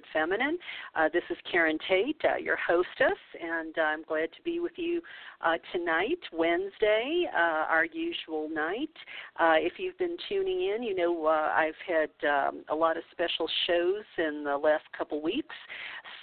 [0.00, 0.58] Sacred Feminine.
[0.94, 5.00] Uh, this is Karen Tate, uh, your hostess, and I'm glad to be with you
[5.40, 8.90] uh, tonight, Wednesday, uh, our usual night.
[9.38, 13.48] Uh, if you've been tuning in, you know I've had um, a lot of special
[13.66, 15.54] shows in the last couple weeks.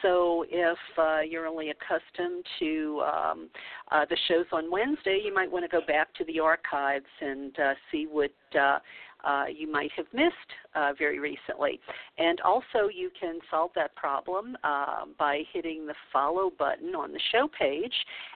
[0.01, 0.77] So if
[1.29, 3.49] you're only accustomed to um,
[3.91, 7.55] the shows on Wednesday, you might want to go back to the archives and
[7.91, 8.31] see what
[9.27, 11.79] uh, you might have missed uh, very recently.
[12.17, 17.19] And also, you can solve that problem uh, by hitting the follow button on the
[17.31, 17.93] show page,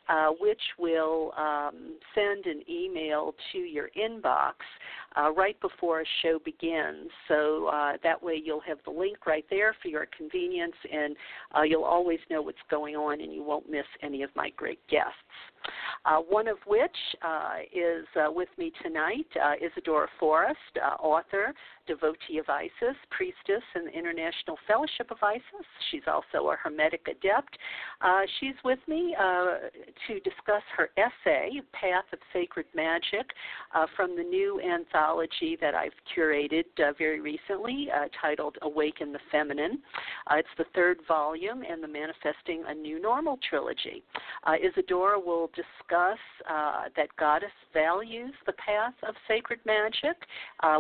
[0.10, 4.54] uh, which will um, send an email to your inbox
[5.18, 7.10] uh, right before a show begins.
[7.28, 11.16] So uh, that way, you'll have the link right there for your convenience, and
[11.66, 15.12] you'll always know what's going on, and you won't miss any of my great guests.
[16.06, 19.28] Uh, one of which uh, is uh, with me tonight,
[19.62, 20.58] Isidora Forrest,
[21.00, 21.54] author,
[21.88, 25.66] devotee of Isis, priestess in the International Fellowship of Isis.
[25.90, 27.58] She's also a Hermetic adept.
[28.02, 29.70] Uh, she's with me uh,
[30.08, 33.32] to discuss her essay, Path of Sacred Magic,
[33.76, 39.20] uh, from the new anthology that I've curated uh, very recently uh, titled Awaken the
[39.32, 39.80] Feminine.
[40.28, 44.04] Uh, it's the third volume in the Manifesting a New Normal trilogy.
[44.48, 46.20] Isidora will discuss
[46.96, 50.18] that Goddess values the path of sacred magic,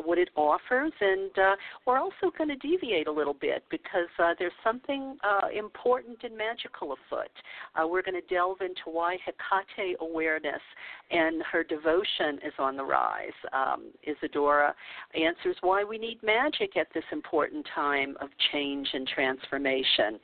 [0.03, 4.33] what it offers, and uh, we're also going to deviate a little bit because uh,
[4.37, 7.31] there's something uh, important and magical afoot.
[7.75, 10.61] Uh, we're going to delve into why Hecate awareness
[11.09, 13.31] and her devotion is on the rise.
[13.53, 14.73] Um, Isidora
[15.13, 20.19] answers why we need magic at this important time of change and transformation.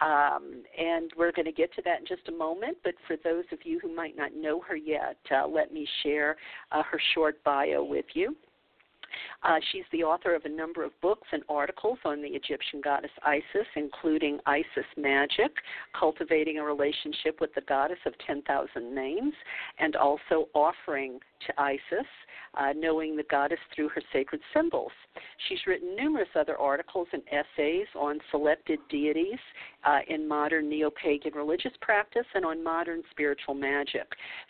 [0.00, 3.44] Um, and we're going to get to that in just a moment, but for those
[3.52, 6.36] of you who might not know her yet, uh, let me share
[6.72, 8.36] uh, her short bio with you.
[9.42, 13.10] Uh, she's the author of a number of books and articles on the Egyptian goddess
[13.24, 15.52] Isis, including Isis Magic,
[15.98, 19.34] Cultivating a Relationship with the Goddess of 10,000 Names,
[19.78, 22.06] and also Offering to Isis,
[22.54, 24.92] uh, knowing the goddess through her sacred symbols.
[25.48, 29.38] She's written numerous other articles and essays on selected deities
[29.84, 34.06] uh, in modern neo pagan religious practice and on modern spiritual magic.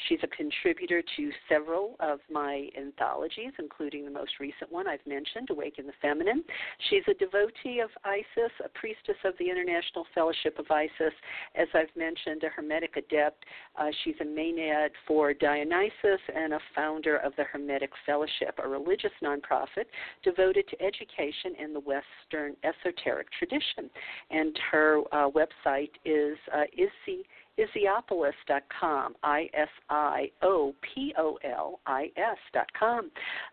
[0.08, 5.50] She's a contributor to several of my anthologies, including the most recent one I've mentioned,
[5.50, 6.42] Awaken the Feminine.
[6.88, 11.14] She's a devotee of Isis, a priestess of the International Fellowship of Isis.
[11.54, 13.44] As I've mentioned, a Hermetic adept.
[13.78, 19.10] Uh, she's a Maenad for Dionysus and a founder of the Hermetic Fellowship, a religious
[19.22, 19.84] nonprofit
[20.24, 23.90] devoted to education in the Western esoteric tradition.
[24.30, 27.26] And her uh, website is uh, Isi,
[27.58, 33.10] Isiopolis.com, I S I O P O L I S.com.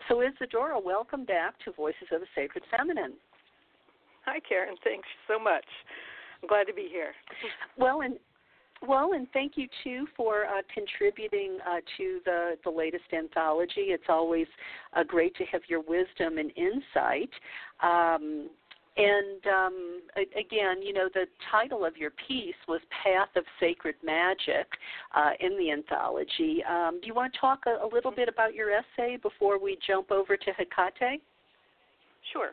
[0.07, 3.13] So, Isidora, welcome back to Voices of the Sacred Feminine.
[4.25, 4.75] Hi, Karen.
[4.83, 5.65] Thanks so much.
[6.41, 7.11] I'm glad to be here.
[7.77, 8.15] Well, and
[8.85, 13.87] well, and thank you too for uh, contributing uh, to the, the latest anthology.
[13.87, 14.47] It's always
[14.93, 17.29] uh, great to have your wisdom and insight.
[17.81, 18.49] Um,
[18.97, 24.67] and um, again, you know, the title of your piece was Path of Sacred Magic
[25.15, 26.63] uh, in the anthology.
[26.67, 29.77] Um, do you want to talk a, a, little bit about your essay before we
[29.85, 31.21] jump over to Hecate?
[32.33, 32.51] Sure.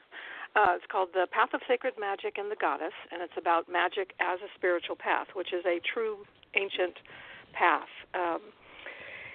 [0.55, 4.15] Uh, it's called The Path of Sacred Magic and the Goddess, and it's about magic
[4.23, 6.23] as a spiritual path, which is a true
[6.55, 6.95] ancient
[7.53, 7.91] path.
[8.15, 8.39] Um,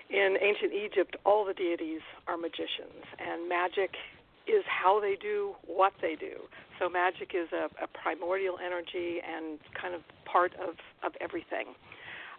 [0.10, 3.92] in ancient Egypt, all the deities are magicians, and magic
[4.48, 6.48] is how they do what they do.
[6.80, 11.76] So magic is a, a primordial energy and kind of part of, of everything.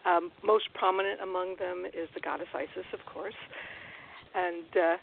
[0.08, 3.36] Um, most prominent among them is the goddess Isis, of course.
[4.34, 4.96] And uh,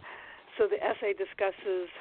[0.57, 1.93] so the essay discusses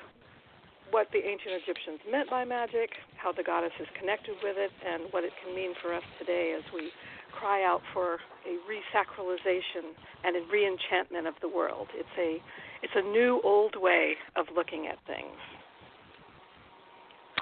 [0.91, 5.11] what the ancient Egyptians meant by magic, how the goddess is connected with it, and
[5.11, 6.91] what it can mean for us today as we
[7.39, 8.15] cry out for
[8.47, 9.93] a resacralization
[10.25, 11.89] and a reenchantment of the world.
[11.95, 12.43] It's a
[12.83, 15.37] it's a new old way of looking at things.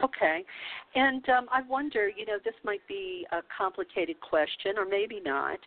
[0.02, 0.44] Okay.
[0.94, 5.58] And um, I wonder, you know, this might be a complicated question, or maybe not.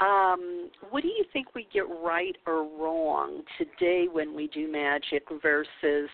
[0.00, 5.24] Um, what do you think we get right or wrong today when we do magic
[5.42, 6.10] versus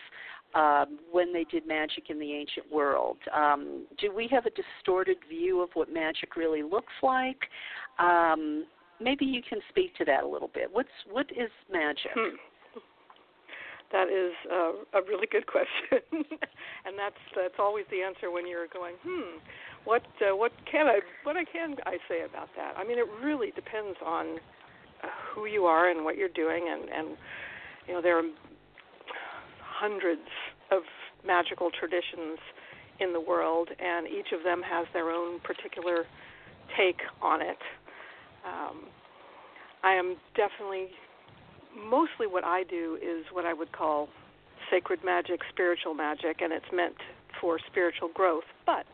[0.55, 3.17] um, when they did magic in the ancient world?
[3.35, 7.39] Um, do we have a distorted view of what magic really looks like?
[7.99, 8.65] Um,
[8.99, 10.69] maybe you can speak to that a little bit.
[10.71, 12.11] What's what is magic?
[12.15, 12.35] Hmm.
[13.91, 18.67] That is a, a really good question, and that's that's always the answer when you're
[18.67, 19.37] going, hmm,
[19.85, 22.73] what uh, what can I what I can I say about that?
[22.77, 24.37] I mean, it really depends on
[25.03, 27.17] uh, who you are and what you're doing, and and
[27.87, 28.23] you know there are
[29.73, 30.27] hundreds
[30.71, 30.83] of
[31.25, 32.37] magical traditions
[32.99, 36.05] in the world, and each of them has their own particular
[36.77, 37.57] take on it.
[38.45, 38.85] Um,
[39.83, 40.89] I am definitely
[41.75, 44.09] mostly what I do is what I would call
[44.69, 46.95] sacred magic, spiritual magic, and it's meant
[47.41, 48.47] for spiritual growth.
[48.65, 48.85] But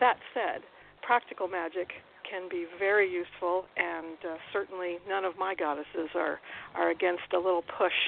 [0.00, 0.62] that said,
[1.02, 1.88] practical magic
[2.28, 6.40] can be very useful, and uh, certainly none of my goddesses are
[6.74, 7.98] are against a little push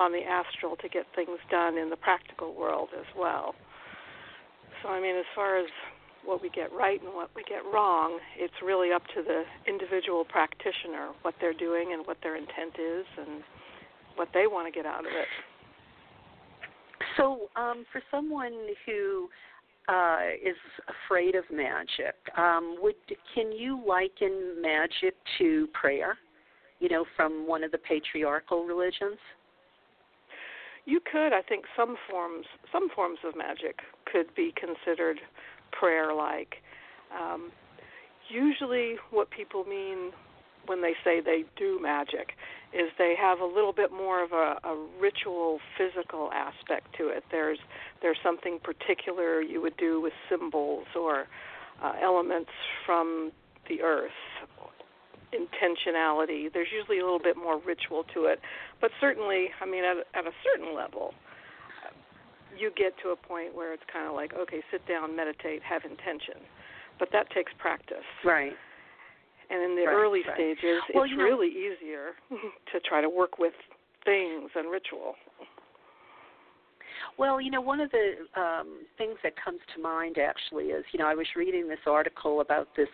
[0.00, 3.54] on the astral to get things done in the practical world as well.
[4.82, 5.66] So, I mean, as far as
[6.24, 10.24] what we get right and what we get wrong, it's really up to the individual
[10.24, 13.42] practitioner what they're doing and what their intent is and
[14.16, 15.28] what they want to get out of it.
[17.16, 18.52] So, um, for someone
[18.86, 19.28] who
[19.88, 20.56] uh, is
[20.88, 22.94] afraid of magic, um, would
[23.34, 26.16] can you liken magic to prayer?
[26.78, 29.18] You know, from one of the patriarchal religions.
[30.86, 33.80] You could, I think, some forms some forms of magic
[34.10, 35.20] could be considered
[35.72, 36.56] prayer like.
[37.18, 37.50] Um,
[38.28, 40.12] usually, what people mean
[40.66, 42.32] when they say they do magic
[42.72, 47.24] is they have a little bit more of a, a ritual physical aspect to it
[47.30, 47.58] there's
[48.02, 51.26] there's something particular you would do with symbols or
[51.82, 52.50] uh, elements
[52.86, 53.32] from
[53.68, 54.10] the earth
[55.32, 58.40] intentionality there's usually a little bit more ritual to it
[58.80, 61.14] but certainly i mean at, at a certain level
[62.60, 65.82] you get to a point where it's kind of like, okay, sit down, meditate, have
[65.84, 66.42] intention.
[66.98, 68.06] But that takes practice.
[68.24, 68.52] Right.
[69.48, 70.36] And in the right, early right.
[70.36, 73.54] stages, well, it's you know, really easier to try to work with
[74.04, 75.14] things and ritual.
[77.18, 80.98] Well, you know, one of the um, things that comes to mind actually is, you
[80.98, 82.88] know, I was reading this article about this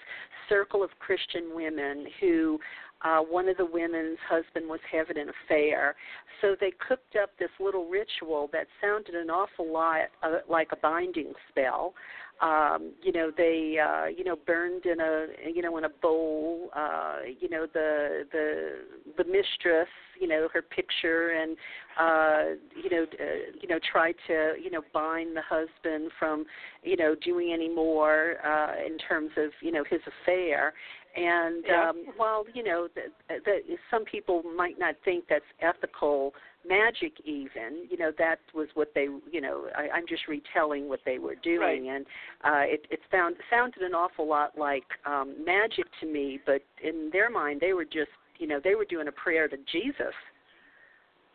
[0.49, 2.59] circle of Christian women who
[3.03, 5.95] uh, one of the women's husband was having an affair.
[6.41, 10.77] So they cooked up this little ritual that sounded an awful lot uh, like a
[10.77, 11.95] binding spell.
[12.41, 16.71] Um, you know, they uh, you know burned in a you know in a bowl.
[16.75, 18.79] Uh, you know the the
[19.17, 19.89] the mistress.
[20.21, 21.57] You know her picture and
[21.99, 23.25] uh, you know uh,
[23.61, 26.45] you know tried to you know bind the husband from
[26.83, 30.73] you know doing any more uh, in terms of you know his affair
[31.17, 31.89] and yeah.
[31.89, 36.35] um, while you know that, that some people might not think that's ethical
[36.69, 41.01] magic, even you know that was what they you know I, I'm just retelling what
[41.05, 41.97] they were doing, right.
[41.97, 42.07] and
[42.45, 46.41] uh, it, it found sounded an awful lot like um, magic to me.
[46.45, 49.57] But in their mind, they were just you know they were doing a prayer to
[49.71, 50.15] Jesus.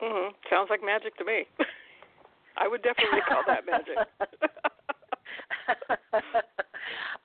[0.01, 0.33] Mm-hmm.
[0.49, 1.43] Sounds like magic to me.
[2.57, 3.97] I would definitely call that magic.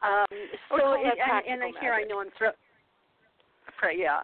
[0.03, 0.27] um,
[0.71, 2.51] so, and, and, and here I know I'm throw.
[3.79, 4.21] Pray, yeah.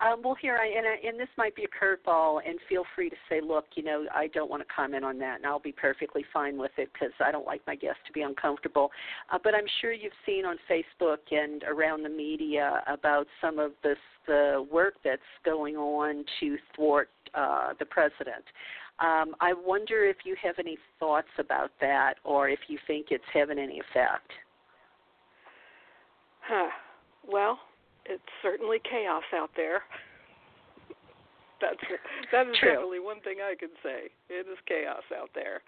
[0.00, 3.10] Um, well, here I and, I, and this might be a curveball, and feel free
[3.10, 5.72] to say, look, you know, I don't want to comment on that, and I'll be
[5.72, 8.90] perfectly fine with it because I don't like my guests to be uncomfortable.
[9.32, 13.72] Uh, but I'm sure you've seen on Facebook and around the media about some of
[13.82, 18.44] this the work that's going on to thwart uh, the president.
[19.00, 23.24] Um, I wonder if you have any thoughts about that, or if you think it's
[23.32, 24.30] having any effect.
[26.42, 26.68] Huh.
[27.26, 27.58] Well,
[28.04, 29.82] it's certainly chaos out there.
[31.62, 31.78] That's
[32.34, 32.74] that is True.
[32.74, 34.10] definitely one thing I can say.
[34.28, 35.62] It is chaos out there.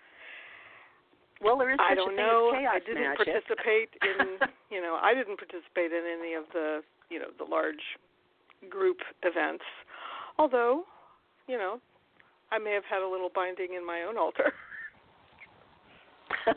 [1.40, 2.52] Well, there is I don't know.
[2.54, 3.26] I didn't magic.
[3.26, 4.38] participate in,
[4.70, 7.82] you know, I didn't participate in any of the, you know, the large
[8.70, 9.64] group events.
[10.38, 10.84] Although,
[11.48, 11.80] you know,
[12.50, 14.52] I may have had a little binding in my own altar.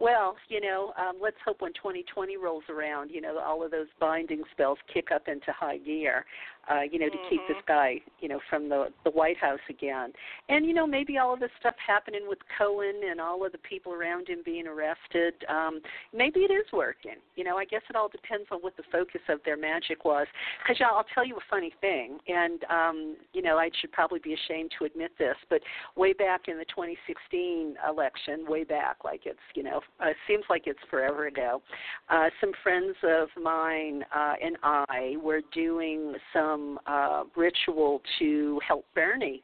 [0.00, 3.86] Well, you know, um, let's hope when 2020 rolls around, you know, all of those
[4.00, 6.24] binding spells kick up into high gear
[6.70, 7.28] uh, you know, to mm-hmm.
[7.30, 7.98] keep this mm-hmm.
[7.98, 10.12] guy, you know, from the the White House again.
[10.48, 13.58] And you know, maybe all of this stuff happening with Cohen and all of the
[13.58, 15.80] people around him being arrested, um,
[16.12, 17.16] maybe it is working.
[17.36, 20.26] You know, I guess it all depends on what the focus of their magic was.
[20.62, 24.20] Because y'all, I'll tell you a funny thing, and um, you know, I should probably
[24.20, 25.60] be ashamed to admit this, but
[25.96, 30.62] way back in the 2016 election, way back, like it's you know, uh, seems like
[30.66, 31.62] it's forever ago.
[32.08, 38.60] Uh, some friends of mine uh, and I were doing some some uh, ritual to
[38.66, 39.42] help Bernie.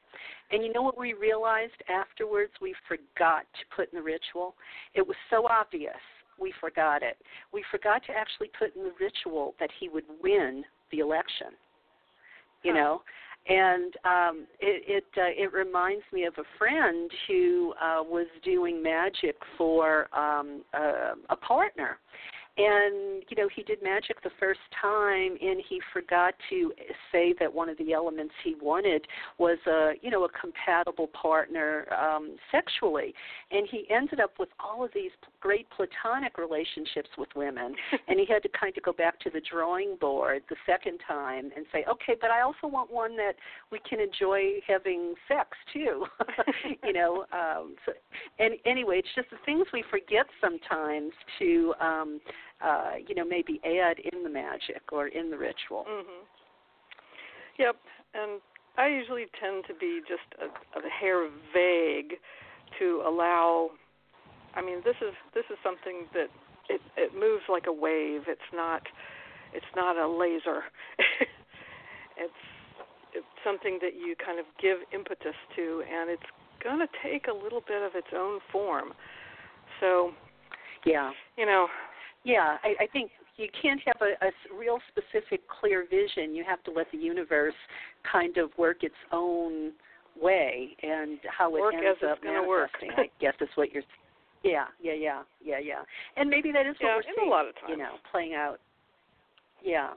[0.50, 2.52] And you know what we realized afterwards?
[2.60, 4.54] We forgot to put in the ritual.
[4.94, 5.94] It was so obvious.
[6.40, 7.16] We forgot it.
[7.52, 11.48] We forgot to actually put in the ritual that he would win the election.
[12.62, 13.00] You know,
[13.48, 18.82] and um, it it, uh, it reminds me of a friend who uh, was doing
[18.82, 21.98] magic for um, a, a partner,
[22.60, 26.72] and you know he did magic the first time and he forgot to
[27.12, 29.06] say that one of the elements he wanted
[29.38, 33.14] was a you know a compatible partner um sexually.
[33.50, 37.74] And he ended up with all of these great platonic relationships with women.
[38.08, 41.50] And he had to kind of go back to the drawing board the second time
[41.54, 43.34] and say okay but i also want one that
[43.70, 46.06] we can enjoy having sex too.
[46.84, 47.92] You know um so
[48.38, 52.20] and anyway it's just the things we forget sometimes to um
[52.64, 55.84] uh, you know, maybe add in the magic or in the ritual.
[55.88, 56.24] Mm-hmm.
[57.58, 57.76] Yep,
[58.14, 58.40] and
[58.76, 60.46] I usually tend to be just a,
[60.78, 62.18] a hair vague
[62.78, 63.70] to allow.
[64.54, 66.28] I mean, this is this is something that
[66.68, 68.22] it it moves like a wave.
[68.28, 68.82] It's not
[69.52, 70.62] it's not a laser.
[72.16, 72.32] it's
[73.12, 76.30] it's something that you kind of give impetus to, and it's
[76.62, 78.92] going to take a little bit of its own form.
[79.80, 80.12] So,
[80.84, 81.66] yeah, you know,
[82.24, 86.34] yeah, I, I think you can't have a, a real specific, clear vision.
[86.34, 87.54] You have to let the universe
[88.10, 89.72] kind of work its own
[90.20, 92.88] way, and how it work ends up it's manifesting.
[92.88, 92.98] Work.
[92.98, 93.82] I guess is what you're.
[94.42, 95.82] Yeah, yeah, yeah, yeah, yeah.
[96.16, 97.28] And maybe that is what we're seeing.
[97.28, 97.66] a lot of times.
[97.68, 98.60] You know, playing out
[99.64, 99.90] yeah.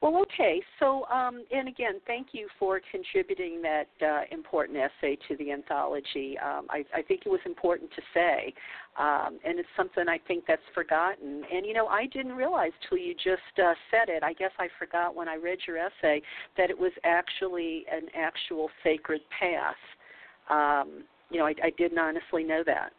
[0.00, 0.60] Well, okay.
[0.80, 6.36] So, um, and again, thank you for contributing that uh, important essay to the anthology.
[6.38, 8.52] Um, I, I, think it was important to say,
[8.98, 11.44] um, and it's something I think that's forgotten.
[11.52, 14.24] And you know, I didn't realize till you just uh, said it.
[14.24, 16.20] I guess I forgot when I read your essay
[16.56, 19.76] that it was actually an actual sacred path.
[20.50, 22.90] Um, you know, I, I didn't honestly know that.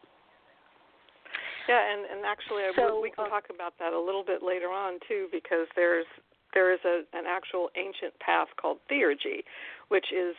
[1.68, 4.68] Yeah, and and actually, so, we can uh, talk about that a little bit later
[4.68, 6.06] on too, because there's
[6.54, 9.44] there is a an actual ancient path called theurgy,
[9.88, 10.36] which is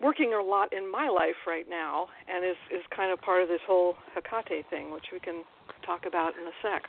[0.00, 3.48] working a lot in my life right now, and is is kind of part of
[3.48, 5.44] this whole Hecate thing, which we can
[5.84, 6.84] talk about in a sec.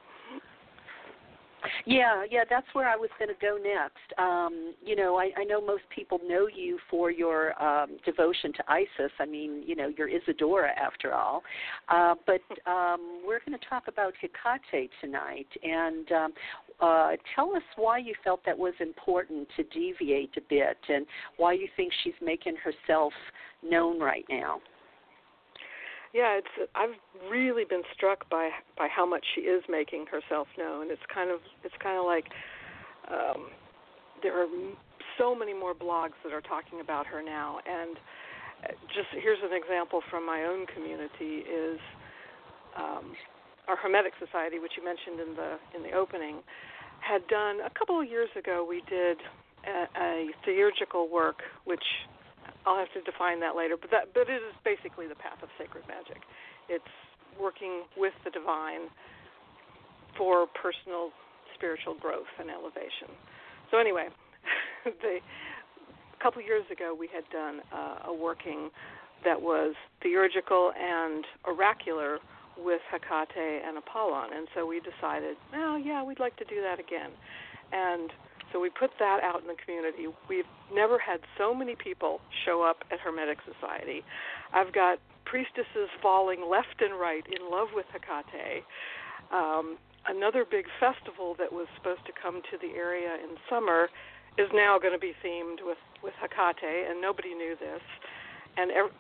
[1.86, 4.20] Yeah, yeah, that's where I was going to go next.
[4.20, 8.64] Um, you know, I, I know most people know you for your um, devotion to
[8.68, 9.12] Isis.
[9.20, 11.44] I mean, you know, you're Isidora after all.
[11.90, 16.34] Uh, but um, we're going to talk about Hecate tonight, and um,
[16.80, 21.06] uh, tell us why you felt that was important to deviate a bit, and
[21.38, 23.14] why you think she's making herself
[23.64, 24.60] known right now.
[26.14, 26.96] Yeah, it's I've
[27.32, 30.92] really been struck by by how much she is making herself known.
[30.92, 32.26] It's kind of it's kind of like
[33.08, 33.48] um,
[34.22, 34.48] there are
[35.18, 37.96] so many more blogs that are talking about her now, and
[38.64, 41.80] uh, just here's an example from my own community is
[42.76, 43.16] um,
[43.68, 46.44] our Hermetic Society, which you mentioned in the in the opening,
[47.00, 48.66] had done a couple of years ago.
[48.68, 49.18] We did
[49.64, 51.84] a, a theurgical work, which
[52.66, 55.50] I'll have to define that later, but that but it is basically the path of
[55.58, 56.22] sacred magic.
[56.70, 56.94] It's
[57.40, 58.90] working with the divine
[60.18, 61.10] for personal
[61.56, 63.10] spiritual growth and elevation.
[63.70, 64.08] So anyway,
[64.86, 68.70] the, a couple years ago we had done uh, a working
[69.24, 72.18] that was theurgical and oracular
[72.58, 76.80] with Hecate and Apollon, and so we decided, well, yeah, we'd like to do that
[76.80, 77.12] again,
[77.72, 78.12] and
[78.52, 80.08] so we put that out in the community.
[80.30, 84.04] We've never had so many people show up at Hermetic Society.
[84.54, 88.64] I've got priestesses falling left and right in love with Hecate.
[89.32, 89.78] Um,
[90.08, 93.90] another big festival that was supposed to come to the area in summer
[94.38, 97.82] is now going to be themed with with Hecate, and nobody knew this.
[98.58, 98.92] And every,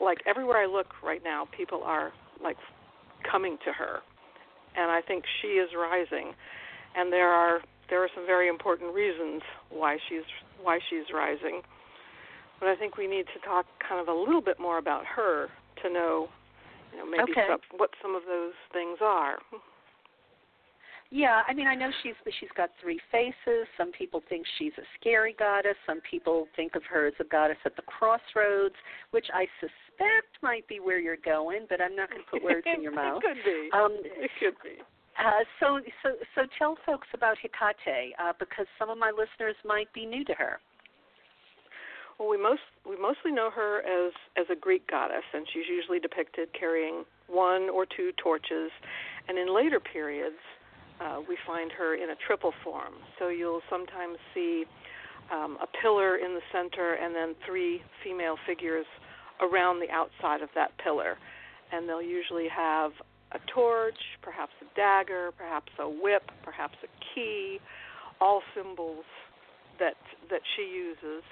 [0.00, 2.56] like everywhere I look right now, people are like
[3.30, 4.00] coming to her,
[4.76, 6.32] and I think she is rising.
[6.96, 10.24] And there are there are some very important reasons why she's
[10.62, 11.62] why she's rising.
[12.60, 15.48] But I think we need to talk kind of a little bit more about her
[15.82, 16.28] to know,
[16.92, 17.46] you know maybe okay.
[17.48, 19.36] some, what some of those things are.
[21.10, 23.68] Yeah, I mean, I know she's she's got three faces.
[23.78, 25.76] Some people think she's a scary goddess.
[25.86, 28.74] Some people think of her as a goddess at the crossroads,
[29.12, 32.66] which I suspect might be where you're going, but I'm not going to put words
[32.66, 33.22] in your mouth.
[33.24, 33.70] it could be.
[33.72, 34.82] Um, it could be.
[35.18, 39.92] Uh, so, so, so tell folks about Hecate uh, because some of my listeners might
[39.92, 40.58] be new to her.
[42.18, 45.98] Well, we most we mostly know her as as a Greek goddess, and she's usually
[45.98, 48.70] depicted carrying one or two torches,
[49.28, 50.38] and in later periods,
[51.00, 52.94] uh, we find her in a triple form.
[53.18, 54.64] So you'll sometimes see
[55.32, 58.86] um, a pillar in the center, and then three female figures
[59.40, 61.16] around the outside of that pillar,
[61.72, 62.92] and they'll usually have
[63.34, 67.58] a torch, perhaps a dagger, perhaps a whip, perhaps a key,
[68.20, 69.04] all symbols
[69.78, 69.94] that
[70.30, 71.24] that she uses.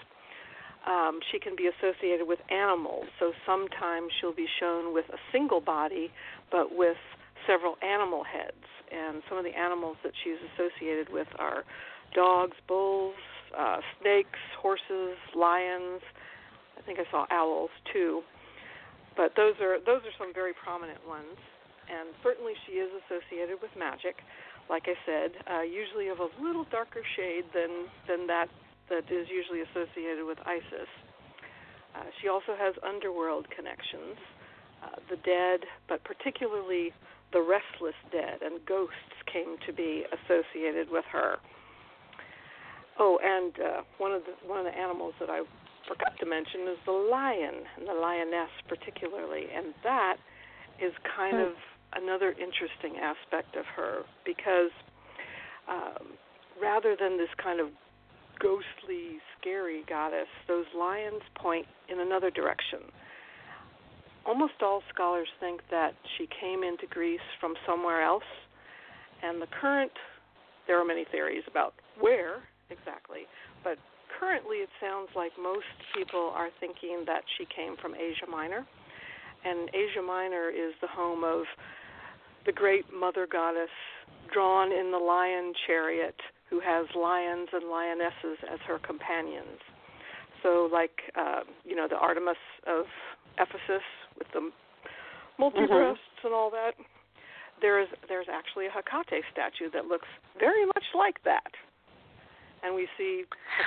[0.84, 5.60] Um, she can be associated with animals, so sometimes she'll be shown with a single
[5.60, 6.10] body,
[6.50, 6.98] but with
[7.46, 8.66] several animal heads.
[8.90, 11.62] And some of the animals that she's associated with are
[12.14, 13.14] dogs, bulls,
[13.56, 16.02] uh, snakes, horses, lions.
[16.76, 18.22] I think I saw owls too.
[19.16, 21.38] But those are those are some very prominent ones
[21.92, 24.24] and certainly she is associated with magic.
[24.70, 28.48] Like I said, uh, usually of a little darker shade than than that
[28.88, 30.88] that is usually associated with Isis.
[31.94, 34.16] Uh, she also has underworld connections,
[34.82, 36.92] uh, the dead, but particularly
[37.32, 41.36] the restless dead and ghosts came to be associated with her.
[42.98, 45.42] Oh, and uh, one of the one of the animals that I
[45.88, 50.16] forgot to mention is the lion and the lioness particularly, and that
[50.80, 51.52] is kind hmm.
[51.52, 51.52] of
[51.94, 54.70] another interesting aspect of her because
[55.68, 56.14] um,
[56.60, 57.68] rather than this kind of
[58.40, 62.80] ghostly, scary goddess, those lions point in another direction.
[64.26, 68.26] Almost all scholars think that she came into Greece from somewhere else,
[69.22, 69.92] and the current,
[70.66, 73.26] there are many theories about where exactly,
[73.62, 73.78] but
[74.18, 78.66] currently it sounds like most people are thinking that she came from Asia Minor.
[79.44, 81.42] And Asia Minor is the home of
[82.46, 83.70] the great mother goddess
[84.32, 86.16] drawn in the lion chariot
[86.48, 89.60] who has lions and lionesses as her companions.
[90.42, 92.84] So, like, uh, you know, the Artemis of
[93.38, 93.84] Ephesus
[94.18, 94.50] with the
[95.38, 96.26] multi breasts mm-hmm.
[96.26, 96.72] and all that.
[97.60, 101.52] There's there's actually a Hecate statue that looks very much like that,
[102.62, 103.22] and we see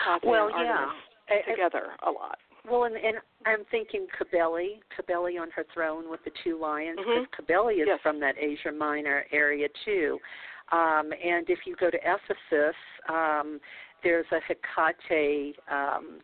[0.06, 0.96] Hecate well, and Artemis
[1.30, 1.50] yeah.
[1.50, 2.38] together a lot.
[2.70, 7.46] Well, and, and I'm thinking Cybele, Cybele on her throne with the two lions, because
[7.48, 7.70] mm-hmm.
[7.70, 8.00] Is yes.
[8.02, 10.20] from that Asia Minor area too.
[10.72, 12.76] Um, and if you go to Ephesus,
[13.08, 13.60] um,
[14.04, 16.20] there's a Hecate um,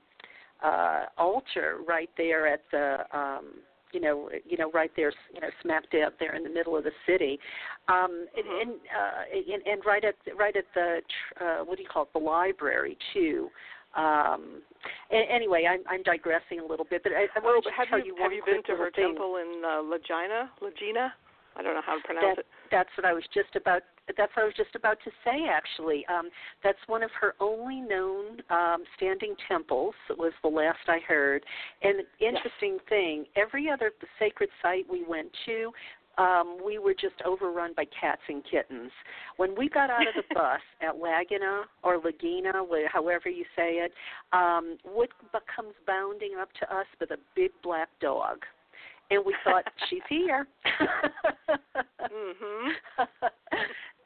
[0.63, 3.53] uh, altar right there at the um,
[3.93, 6.83] you know, you know, right there, you know, smack dab there in the middle of
[6.83, 7.37] the city,
[7.89, 8.39] um, mm-hmm.
[8.39, 11.01] and, and, uh, and and right at right at the
[11.39, 13.49] uh, what do you call it, the library too.
[13.95, 14.61] Um,
[15.11, 18.15] anyway, I'm, I'm digressing a little bit, but I, I oh, to have tell you,
[18.17, 19.09] you have you been to her thing.
[19.09, 20.47] temple in uh, Legina?
[20.61, 21.11] Legina?
[21.55, 22.45] I don't know how to pronounce that, it.
[22.71, 23.81] That's what I was just about.
[24.17, 25.47] That's what I was just about to say.
[25.49, 26.29] Actually, um,
[26.63, 29.93] that's one of her only known um, standing temples.
[30.09, 31.43] It was the last I heard.
[31.81, 32.85] And interesting yes.
[32.87, 35.71] thing, every other sacred site we went to,
[36.17, 38.91] um, we were just overrun by cats and kittens.
[39.37, 42.53] When we got out of the bus at Laguna or Laguna,
[42.91, 43.91] however you say it,
[44.33, 45.09] um, what
[45.55, 48.37] comes bounding up to us with a big black dog?
[49.09, 50.47] And we thought, she's here.
[50.81, 52.71] mhm.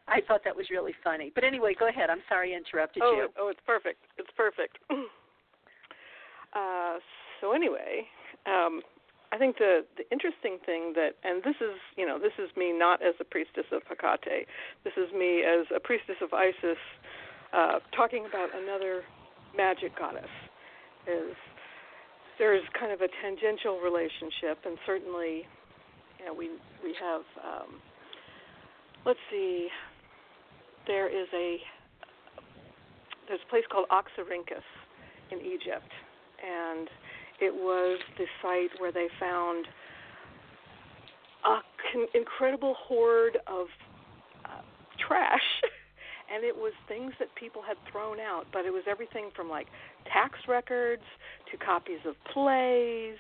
[0.08, 1.32] I thought that was really funny.
[1.34, 2.10] But anyway, go ahead.
[2.10, 3.28] I'm sorry I interrupted oh, you.
[3.40, 4.00] Oh, it's perfect.
[4.18, 4.78] It's perfect.
[6.56, 7.00] Uh,
[7.42, 8.08] so anyway,
[8.46, 8.82] um,
[9.36, 12.72] I think the the interesting thing that, and this is you know this is me
[12.72, 14.48] not as a priestess of Hecate,
[14.86, 16.80] this is me as a priestess of Isis,
[17.52, 19.04] uh, talking about another
[19.52, 20.32] magic goddess.
[21.04, 21.36] Is
[22.40, 25.44] there's kind of a tangential relationship, and certainly,
[26.18, 27.28] you know, we we have.
[27.44, 27.84] Um,
[29.06, 29.68] let's see.
[30.88, 31.60] There is a
[33.28, 34.64] there's a place called Oxyrhynchus
[35.30, 35.92] in Egypt,
[36.40, 36.88] and
[37.42, 39.68] it was the site where they found
[41.46, 41.60] a
[41.92, 43.68] con- incredible hoard of
[44.46, 44.62] uh,
[45.08, 45.62] trash.
[46.34, 49.68] and it was things that people had thrown out, but it was everything from like
[50.12, 51.04] tax records
[51.52, 53.18] to copies of plays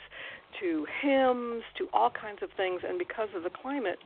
[0.59, 2.81] to hymns to all kinds of things.
[2.87, 3.99] And because of the climate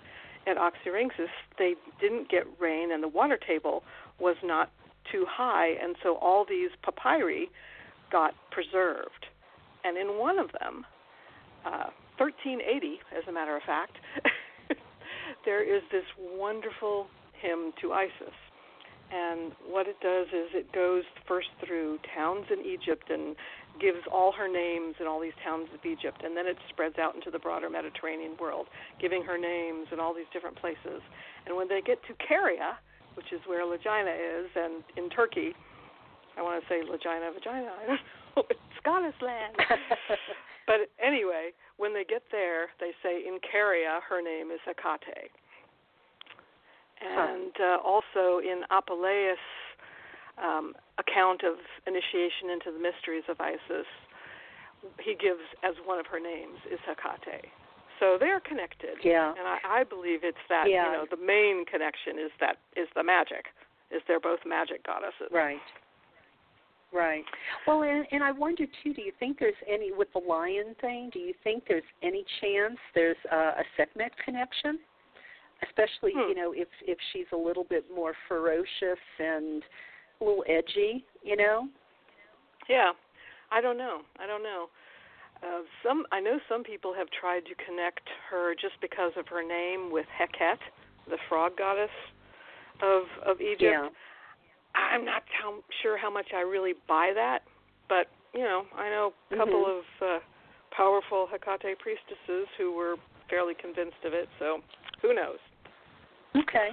[0.48, 3.84] at Oxyrhynchus, they didn't get rain, and the water table
[4.20, 4.72] was not
[5.12, 7.50] too high, and so all these papyri
[8.12, 9.29] got preserved
[9.84, 10.86] and in one of them,
[11.66, 13.98] uh, 1380, as a matter of fact,
[15.46, 17.08] there is this wonderful
[17.42, 18.36] hymn to Isis.
[19.10, 23.36] And what it does is it goes first through towns in Egypt and
[23.82, 27.16] gives all her names in all these towns of Egypt, and then it spreads out
[27.16, 28.68] into the broader Mediterranean world,
[29.02, 31.02] giving her names in all these different places.
[31.48, 32.78] And when they get to Caria,
[33.16, 35.56] which is where Legina is, and in Turkey,
[36.38, 38.19] I want to say Legina, Vagina, I don't know,
[38.50, 39.56] it's goddess land.
[40.68, 45.32] but anyway, when they get there, they say in Caria, her name is Hecate.
[47.00, 49.40] And uh, also in Apuleius'
[50.38, 51.56] um, account of
[51.88, 53.88] initiation into the mysteries of Isis,
[55.00, 57.48] he gives as one of her names is Hecate.
[58.00, 58.96] So they're connected.
[59.04, 59.32] Yeah.
[59.32, 60.86] And I, I believe it's that yeah.
[60.86, 63.52] you know the main connection is that is the magic,
[63.92, 65.28] is they're both magic goddesses.
[65.32, 65.60] Right.
[66.92, 67.24] Right.
[67.68, 68.94] Well, and, and I wonder too.
[68.94, 71.12] Do you think there's any with the lion thing?
[71.14, 74.80] Do you think there's any chance there's uh, a Sekhmet connection?
[75.68, 76.30] Especially, hmm.
[76.30, 79.62] you know, if if she's a little bit more ferocious and
[80.20, 81.68] a little edgy, you know.
[82.68, 82.92] Yeah,
[83.52, 84.02] I don't know.
[84.20, 84.68] I don't know.
[85.44, 89.46] Uh, some I know some people have tried to connect her just because of her
[89.46, 90.58] name with Heket,
[91.08, 91.90] the frog goddess
[92.82, 93.62] of of Egypt.
[93.62, 93.90] Yeah.
[94.80, 97.40] I'm not how, sure how much I really buy that,
[97.88, 100.06] but you know I know a couple mm-hmm.
[100.06, 100.20] of uh,
[100.76, 102.96] powerful Hecate priestesses who were
[103.30, 104.28] fairly convinced of it.
[104.40, 104.60] So
[105.02, 105.40] who knows?
[106.36, 106.70] Okay.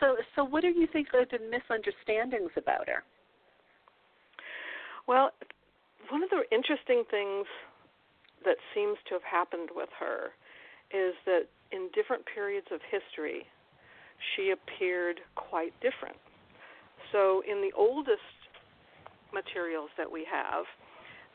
[0.00, 3.02] So so what do you think are the misunderstandings about her?
[5.06, 5.30] Well,
[6.10, 7.46] one of the interesting things
[8.44, 10.30] that seems to have happened with her
[10.90, 13.46] is that in different periods of history,
[14.34, 16.16] she appeared quite different.
[17.12, 18.20] So, in the oldest
[19.32, 20.64] materials that we have,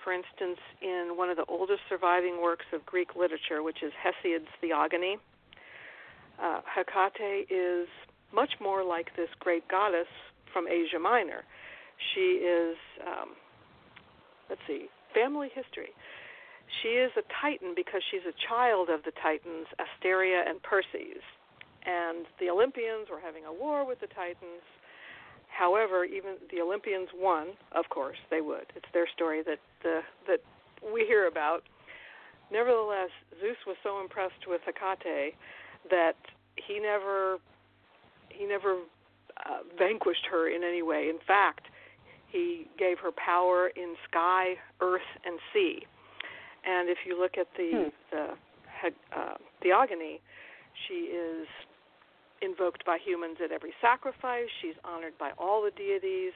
[0.03, 4.49] for instance, in one of the oldest surviving works of Greek literature, which is Hesiod's
[4.59, 5.17] Theogony,
[6.41, 7.87] uh, Hecate is
[8.33, 10.07] much more like this great goddess
[10.51, 11.43] from Asia Minor.
[12.13, 13.35] She is um,
[14.51, 15.95] let's see, family history.
[16.83, 21.23] She is a Titan because she's a child of the Titans, Asteria and Perses.
[21.87, 24.61] And the Olympians were having a war with the Titans.
[25.57, 28.65] However, even the Olympians won, of course, they would.
[28.75, 30.39] It's their story that uh, that
[30.93, 31.63] we hear about.
[32.51, 33.09] Nevertheless,
[33.39, 35.35] Zeus was so impressed with Hecate
[35.89, 36.15] that
[36.55, 37.37] he never
[38.29, 38.77] he never
[39.45, 41.09] uh, vanquished her in any way.
[41.09, 41.67] In fact,
[42.31, 45.85] he gave her power in sky, earth, and sea.
[46.65, 47.89] And if you look at the, hmm.
[48.11, 48.27] the
[49.15, 50.21] uh, Theogony,
[50.87, 51.47] she is
[52.41, 54.49] invoked by humans at every sacrifice.
[54.61, 56.33] She's honored by all the deities.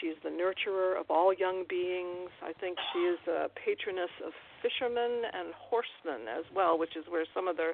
[0.00, 2.30] She's the nurturer of all young beings.
[2.42, 7.26] I think she is a patroness of fishermen and horsemen as well, which is where
[7.34, 7.72] some of the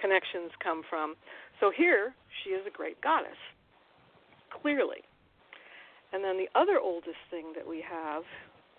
[0.00, 1.14] connections come from.
[1.60, 3.38] So here, she is a great goddess,
[4.50, 5.04] clearly.
[6.12, 8.24] And then the other oldest thing that we have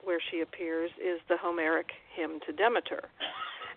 [0.03, 3.09] where she appears is the Homeric hymn to Demeter.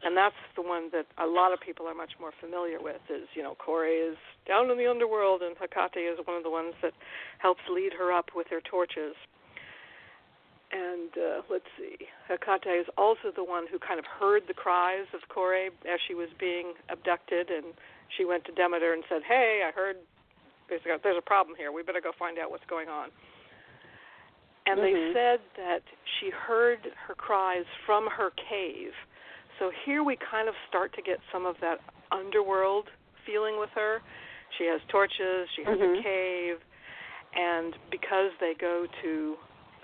[0.04, 3.26] And that's the one that a lot of people are much more familiar with is,
[3.34, 6.74] you know, Kore is down in the underworld and Hecate is one of the ones
[6.82, 6.92] that
[7.38, 9.16] helps lead her up with her torches.
[10.72, 11.96] And uh, let's see,
[12.28, 16.14] Hecate is also the one who kind of heard the cries of Kore as she
[16.14, 17.72] was being abducted, and
[18.16, 19.96] she went to Demeter and said, "Hey, I heard
[20.68, 21.70] there's a, there's a problem here.
[21.70, 23.10] We better go find out what's going on."
[24.66, 24.94] and mm-hmm.
[24.94, 25.82] they said that
[26.18, 28.92] she heard her cries from her cave.
[29.58, 31.78] So here we kind of start to get some of that
[32.10, 32.88] underworld
[33.26, 34.00] feeling with her.
[34.58, 35.98] She has torches, she has mm-hmm.
[35.98, 36.56] a cave,
[37.34, 39.34] and because they go to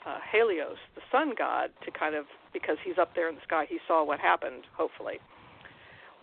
[0.07, 3.67] uh, Helios, the sun god, to kind of because he's up there in the sky,
[3.69, 4.65] he saw what happened.
[4.77, 5.19] Hopefully,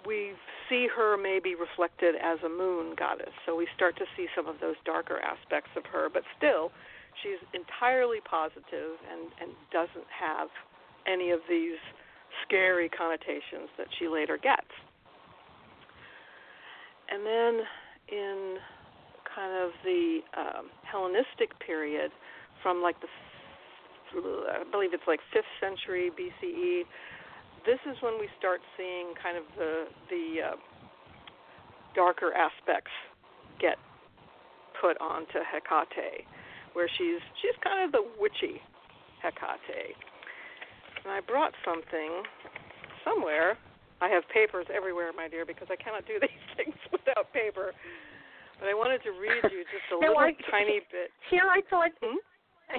[0.05, 0.33] we
[0.69, 3.33] see her maybe reflected as a moon goddess.
[3.45, 6.71] So we start to see some of those darker aspects of her, but still
[7.23, 10.49] she's entirely positive and and doesn't have
[11.05, 11.79] any of these
[12.45, 14.71] scary connotations that she later gets.
[17.09, 17.61] And then
[18.09, 18.57] in
[19.33, 22.11] kind of the um, Hellenistic period,
[22.61, 23.07] from like the
[24.15, 26.83] I believe it's like fifth century BCE,
[27.65, 30.55] this is when we start seeing kind of the the uh,
[31.95, 32.91] darker aspects
[33.59, 33.77] get
[34.79, 36.25] put onto Hecate
[36.73, 38.61] where she's she's kind of the witchy
[39.23, 39.97] Hecate.
[41.07, 42.27] And I brought something
[43.07, 43.55] somewhere.
[44.03, 47.71] I have papers everywhere, my dear, because I cannot do these things without paper.
[48.59, 51.15] But I wanted to read you just a little I, tiny bit.
[51.31, 52.19] Here I thought hmm?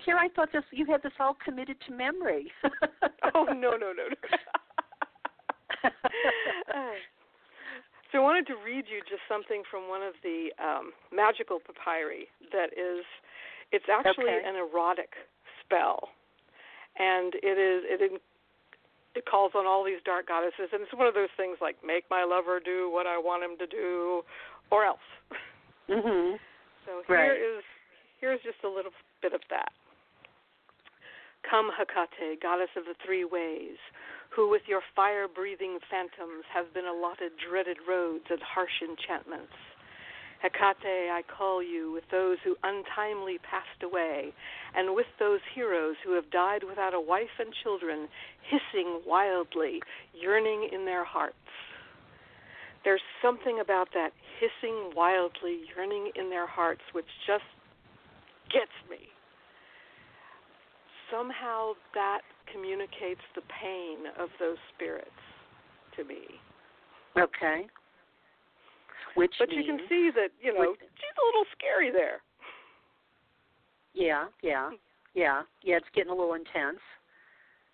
[0.04, 2.52] here I thought this you had this all committed to memory.
[3.34, 4.20] oh no no no no.
[8.12, 12.28] so I wanted to read you just something from one of the um, magical papyri
[12.52, 13.06] that is,
[13.72, 14.44] it's actually okay.
[14.44, 15.16] an erotic
[15.64, 16.10] spell,
[16.98, 18.22] and it is it
[19.14, 22.04] it calls on all these dark goddesses, and it's one of those things like make
[22.10, 24.22] my lover do what I want him to do,
[24.70, 25.08] or else.
[25.88, 26.38] Mhm.
[26.84, 27.32] So Right.
[27.32, 27.64] here is
[28.20, 29.72] here's just a little bit of that.
[31.48, 33.78] Come Hecate, goddess of the three ways,
[34.28, 39.54] who with your fire-breathing phantoms have been allotted dreaded roads and harsh enchantments.
[40.42, 44.32] Hecate, I call you with those who untimely passed away,
[44.74, 48.08] and with those heroes who have died without a wife and children,
[48.48, 49.82] hissing wildly,
[50.14, 51.34] yearning in their hearts.
[52.84, 57.44] There's something about that hissing wildly, yearning in their hearts, which just
[58.52, 59.08] gets me.
[61.10, 62.20] Somehow that
[62.52, 65.10] communicates the pain of those spirits
[65.96, 66.22] to me.
[67.18, 67.66] Okay.
[69.14, 72.22] Which But you can see that, you know, Which- she's a little scary there.
[73.94, 74.70] Yeah, yeah,
[75.14, 75.76] yeah, yeah.
[75.76, 76.80] It's getting a little intense.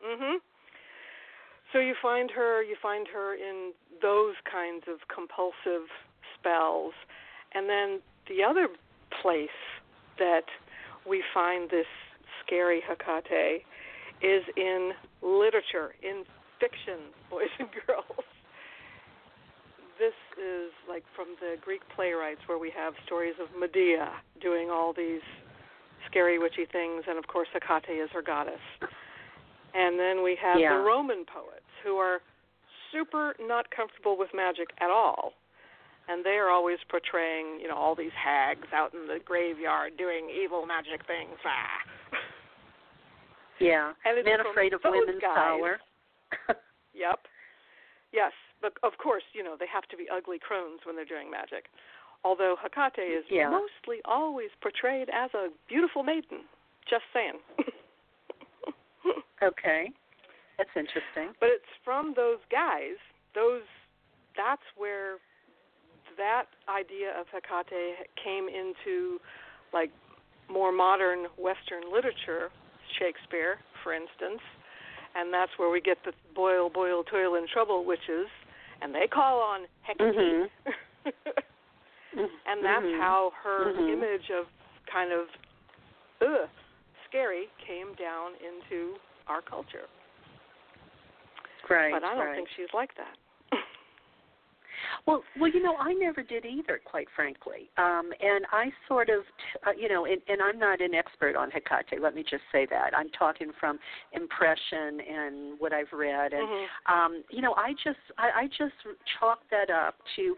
[0.03, 0.41] Mhm.
[1.73, 5.91] So you find her you find her in those kinds of compulsive
[6.35, 6.95] spells.
[7.53, 8.69] And then the other
[9.11, 9.51] place
[10.19, 10.45] that
[11.05, 11.87] we find this
[12.45, 13.65] scary Hecate
[14.23, 16.25] is in literature, in
[16.59, 18.25] fiction, boys and girls.
[19.99, 24.93] This is like from the Greek playwrights where we have stories of Medea doing all
[24.93, 25.23] these
[26.11, 28.61] scary witchy things and of course Hecate is her goddess.
[29.75, 30.77] And then we have Yeah.
[30.77, 32.21] the Roman poets who are
[32.93, 35.33] super not comfortable with magic at all.
[36.07, 40.29] And they are always portraying, you know, all these hags out in the graveyard doing
[40.29, 41.39] evil magic things.
[41.45, 41.81] Ah.
[43.59, 43.93] Yeah.
[44.05, 45.35] And it's Men afraid of women's guys.
[45.35, 45.81] power.
[46.95, 47.21] Yep.
[48.13, 48.33] Yes,
[48.65, 51.67] but of course, you know, they have to be ugly crones when they're doing magic.
[52.25, 53.51] Although Hecate is Yeah.
[53.51, 56.49] mostly always portrayed as a beautiful maiden.
[56.89, 57.39] Just saying.
[59.43, 59.93] okay.
[60.57, 61.35] That's interesting.
[61.41, 62.97] But it's from those guys.
[63.35, 63.63] Those
[64.37, 65.19] that's where
[66.17, 69.21] that idea of Hecate came into
[69.73, 69.91] like
[70.49, 72.51] more modern Western literature,
[72.99, 74.41] Shakespeare, for instance,
[75.15, 78.29] and that's where we get the boil, boil, toil, and trouble witches,
[78.83, 80.15] and they call on Hecate.
[80.15, 80.51] Mhm.
[82.47, 82.99] and that's Mhm.
[82.99, 83.93] how her Mhm.
[83.93, 84.47] image of
[84.87, 85.29] kind of
[86.21, 86.49] ugh,
[87.09, 89.89] scary came down into our culture.
[91.69, 91.93] Right.
[91.93, 92.37] but I don't right.
[92.37, 93.17] think she's like that.
[95.07, 97.69] Well, well, you know, I never did either, quite frankly.
[97.77, 101.37] Um, and I sort of, t- uh, you know, and, and I'm not an expert
[101.37, 102.01] on Hecate.
[102.01, 102.97] Let me just say that.
[102.97, 103.79] I'm talking from
[104.13, 106.67] impression and what I've read, and Mhm.
[106.87, 108.75] um, you know, I just, I, I just
[109.19, 110.37] chalk that up to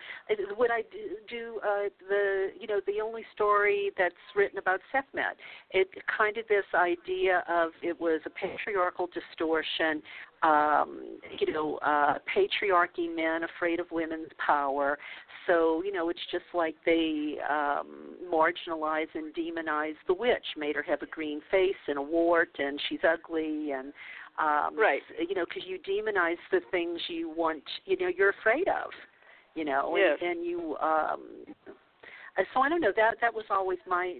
[0.57, 1.17] what I do.
[1.29, 5.37] do uh, the, you know, the only story that's written about Sekhmet.
[5.71, 10.03] It kind of this idea of it was a patriarchal distortion
[10.47, 14.99] um, you know, uh, patriarchy, men afraid of women's power.
[15.47, 20.83] So, you know, it's just like they um, marginalize and demonize the witch, made her
[20.83, 23.93] have a green face and a wart, and she's ugly, and
[24.39, 25.01] um, Right.
[25.19, 28.91] You know, because you demonize the things you want, you know, you're afraid of.
[29.55, 30.19] You know, Yes.
[30.21, 30.77] and, and you.
[30.77, 31.21] Um,
[32.39, 32.93] uh, so I don't know.
[32.95, 34.17] That that was always my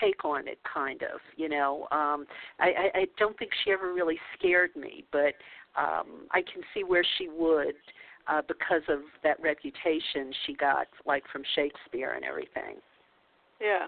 [0.00, 1.20] take on it, kind of.
[1.36, 2.26] You know, um,
[2.60, 5.32] I, I, I don't think she ever really scared me, but
[5.76, 7.74] um, I can see where she would
[8.28, 12.76] uh, because of that reputation she got, like from Shakespeare and everything.
[13.60, 13.86] Yeah,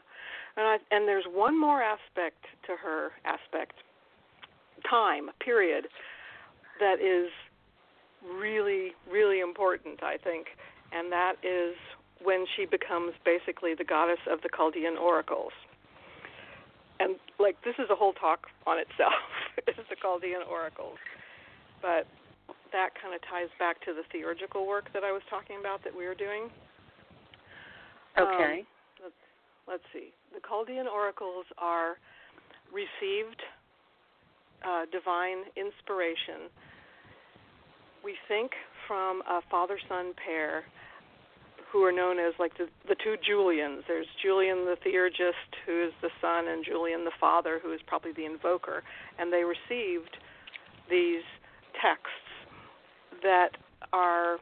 [0.56, 3.74] and I, and there's one more aspect to her aspect,
[4.88, 5.86] time period,
[6.80, 7.30] that is
[8.38, 10.02] really really important.
[10.02, 10.48] I think,
[10.92, 11.74] and that is
[12.22, 15.52] when she becomes basically the goddess of the Chaldean oracles.
[16.98, 19.12] And like this is a whole talk on itself,
[19.68, 20.98] is the Chaldean oracles,
[21.86, 22.02] but
[22.74, 25.94] that kind of ties back to the theurgical work that I was talking about that
[25.94, 26.50] we were doing.
[28.18, 28.66] Um, Okay.
[28.98, 29.22] let's
[29.70, 30.10] let's see.
[30.34, 31.96] The Chaldean oracles are
[32.74, 33.40] received
[34.66, 36.50] uh, divine inspiration.
[38.02, 38.50] We think
[38.86, 40.64] from a father-son pair
[41.70, 43.84] who are known as like the, the two Julians.
[43.86, 48.12] There's Julian the theurgist, who is the son, and Julian the father, who is probably
[48.12, 48.82] the invoker.
[49.18, 50.16] And they received
[50.88, 51.26] these
[51.80, 52.26] texts
[53.22, 53.50] that
[53.92, 54.38] are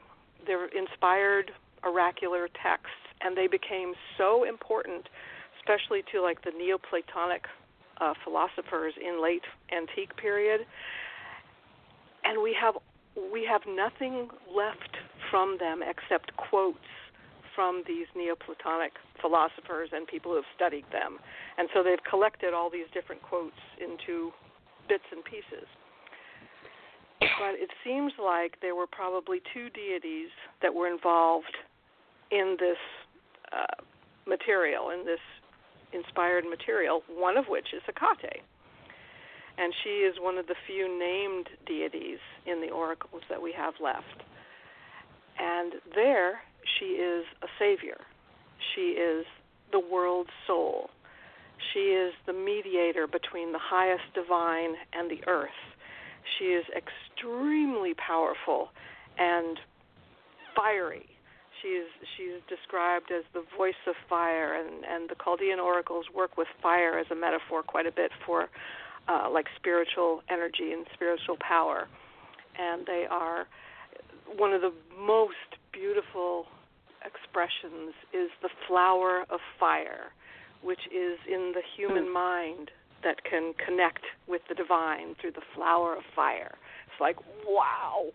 [0.46, 1.50] they're inspired
[1.84, 5.08] oracular texts and they became so important
[5.58, 7.44] especially to like the neoplatonic
[8.00, 10.60] uh, philosophers in late antique period
[12.24, 12.74] and we have
[13.32, 14.96] we have nothing left
[15.30, 16.78] from them except quotes
[17.54, 21.18] from these Neoplatonic philosophers and people who have studied them.
[21.56, 24.32] And so they've collected all these different quotes into
[24.88, 25.70] bits and pieces.
[27.38, 30.28] But it seems like there were probably two deities
[30.62, 31.56] that were involved
[32.30, 32.78] in this
[33.52, 33.82] uh,
[34.26, 35.20] material, in this
[35.92, 38.42] inspired material, one of which is Hecate.
[39.56, 43.74] And she is one of the few named deities in the oracles that we have
[43.82, 44.22] left.
[45.38, 46.40] And there,
[46.78, 47.98] she is a savior.
[48.74, 49.24] She is
[49.70, 50.90] the world's soul.
[51.72, 55.50] She is the mediator between the highest divine and the earth.
[56.38, 58.68] She is extremely powerful
[59.18, 59.58] and
[60.56, 61.06] fiery.
[61.62, 66.36] She is she's described as the voice of fire, and and the Chaldean oracles work
[66.36, 68.48] with fire as a metaphor quite a bit for
[69.08, 71.88] uh, like spiritual energy and spiritual power,
[72.58, 73.46] and they are
[74.36, 76.46] one of the most beautiful
[77.04, 80.12] expressions is the flower of fire,
[80.62, 82.14] which is in the human mm.
[82.14, 82.70] mind
[83.04, 86.54] that can connect with the divine through the flower of fire.
[86.86, 88.06] It's like, wow.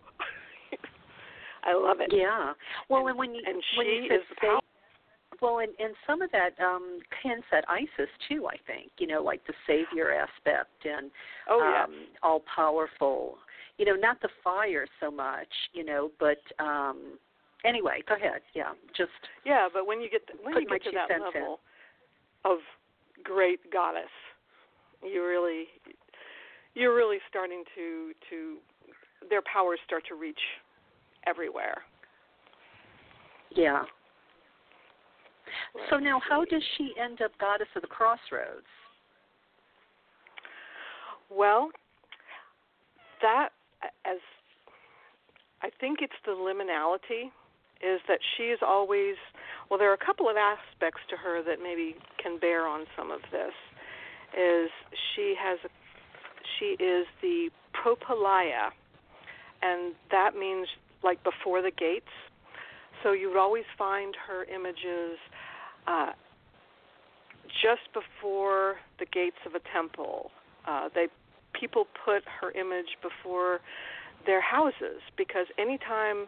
[1.64, 2.10] I love it.
[2.12, 2.52] Yeah.
[2.88, 4.60] Well, and, and when you and when she you is the power.
[5.40, 8.46] Well, and and some of that um hints at Isis too.
[8.46, 11.10] I think you know, like the savior aspect and
[11.48, 11.84] oh, yeah.
[11.84, 13.38] um, all powerful.
[13.78, 15.48] You know, not the fire so much.
[15.72, 17.18] You know, but um
[17.64, 18.40] anyway, go ahead.
[18.54, 19.10] Yeah, just
[19.44, 19.68] yeah.
[19.72, 21.60] But when you get when you get to that level
[22.44, 22.50] in.
[22.50, 22.58] of
[23.24, 24.12] great goddess,
[25.02, 25.64] you really
[26.74, 28.56] you're really starting to to
[29.28, 30.40] their powers start to reach
[31.26, 31.82] everywhere.
[33.54, 33.82] Yeah.
[35.88, 38.66] So now, how does she end up goddess of the crossroads?
[41.30, 41.70] Well,
[43.22, 43.50] that
[44.04, 44.18] as
[45.62, 47.30] I think it's the liminality
[47.80, 49.16] is that she is always
[49.68, 53.10] well there are a couple of aspects to her that maybe can bear on some
[53.10, 53.52] of this
[54.36, 54.70] is
[55.14, 55.68] she has a,
[56.58, 58.70] she is the propylaia
[59.62, 60.68] and that means
[61.02, 62.12] like before the gates
[63.02, 65.18] so you would always find her images
[65.86, 66.12] uh,
[67.62, 70.30] just before the gates of a temple
[70.66, 71.06] uh, they
[71.58, 73.60] people put her image before
[74.26, 76.26] their houses because anytime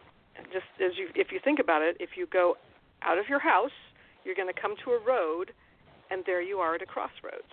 [0.53, 2.57] just as you if you think about it, if you go
[3.03, 3.77] out of your house,
[4.25, 5.53] you're going to come to a road,
[6.11, 7.53] and there you are at a crossroads.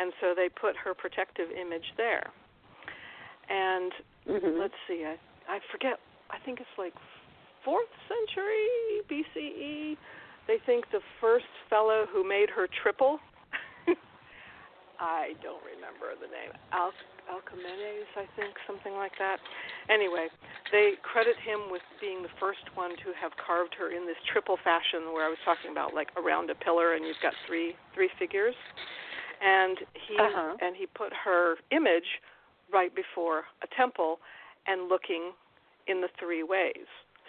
[0.00, 2.32] And so they put her protective image there.
[3.50, 3.92] And
[4.26, 4.58] mm-hmm.
[4.58, 5.98] let's see, I I forget.
[6.30, 6.94] I think it's like
[7.64, 9.98] fourth century BCE.
[10.46, 13.18] They think the first fellow who made her triple.
[15.00, 16.54] I don't remember the name.
[16.72, 16.92] Al
[17.30, 19.38] Alcamenes, I think, something like that.
[19.90, 20.26] Anyway,
[20.72, 24.58] they credit him with being the first one to have carved her in this triple
[24.62, 28.10] fashion, where I was talking about, like around a pillar, and you've got three three
[28.18, 28.54] figures.
[29.40, 30.56] And he uh-huh.
[30.60, 32.20] and he put her image
[32.72, 34.18] right before a temple,
[34.66, 35.32] and looking
[35.86, 36.86] in the three ways.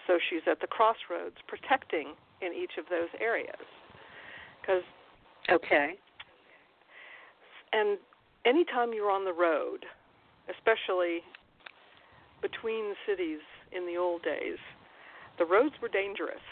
[0.07, 3.63] So she's at the crossroads, protecting in each of those areas.
[4.61, 4.83] Because
[5.49, 5.95] okay,
[7.73, 7.97] and
[8.45, 9.85] anytime you're on the road,
[10.49, 11.21] especially
[12.41, 13.39] between cities
[13.71, 14.57] in the old days,
[15.37, 16.43] the roads were dangerous.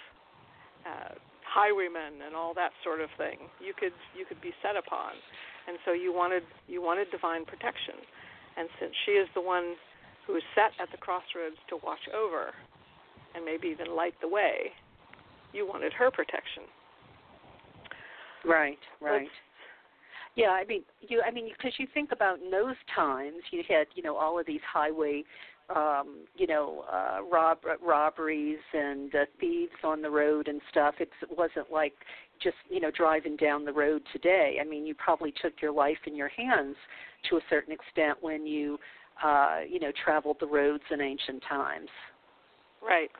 [0.85, 1.15] Uh,
[1.49, 3.49] highwaymen and all that sort of thing.
[3.59, 5.17] You could you could be set upon,
[5.67, 7.97] and so you wanted you wanted divine protection.
[8.57, 9.75] And since she is the one
[10.27, 12.53] who is set at the crossroads to watch over,
[13.35, 14.73] and maybe even light the way,
[15.53, 16.63] you wanted her protection.
[18.45, 19.23] Right, right.
[19.23, 19.31] Let's,
[20.35, 21.21] yeah, I mean, you.
[21.25, 24.45] I mean, because you think about in those times, you had you know all of
[24.45, 25.23] these highway,
[25.75, 30.95] um, you know, uh, rob robberies and uh, thieves on the road and stuff.
[30.99, 31.93] It's, it wasn't like
[32.41, 34.57] just you know driving down the road today.
[34.61, 36.75] I mean, you probably took your life in your hands
[37.29, 38.77] to a certain extent when you,
[39.23, 41.89] uh, you know, traveled the roads in ancient times.
[42.81, 43.11] Right.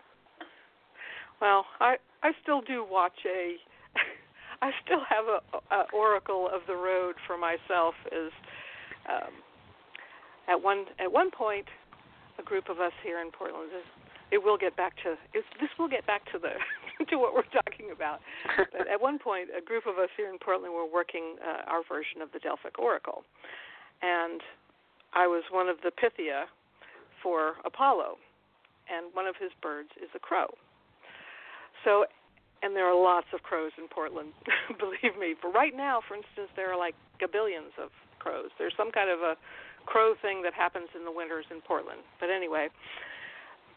[1.41, 3.55] Well, I I still do watch a
[4.61, 7.93] I still have a, a oracle of the road for myself.
[8.07, 8.31] Is
[9.07, 9.33] um,
[10.47, 11.65] at one at one point,
[12.39, 13.69] a group of us here in Portland.
[13.75, 13.85] Is,
[14.31, 15.43] it will get back to this.
[15.77, 16.55] Will get back to the
[17.11, 18.19] to what we're talking about.
[18.71, 21.83] But at one point, a group of us here in Portland were working uh, our
[21.83, 23.23] version of the Delphic Oracle,
[24.01, 24.41] and
[25.13, 26.45] I was one of the Pythia
[27.21, 28.15] for Apollo,
[28.87, 30.47] and one of his birds is a crow.
[31.83, 32.05] So
[32.61, 34.35] and there are lots of crows in Portland,
[34.79, 35.35] believe me.
[35.39, 38.51] For right now, for instance, there are like gabillions of crows.
[38.57, 39.33] There's some kind of a
[39.85, 42.01] crow thing that happens in the winters in Portland.
[42.19, 42.69] But anyway,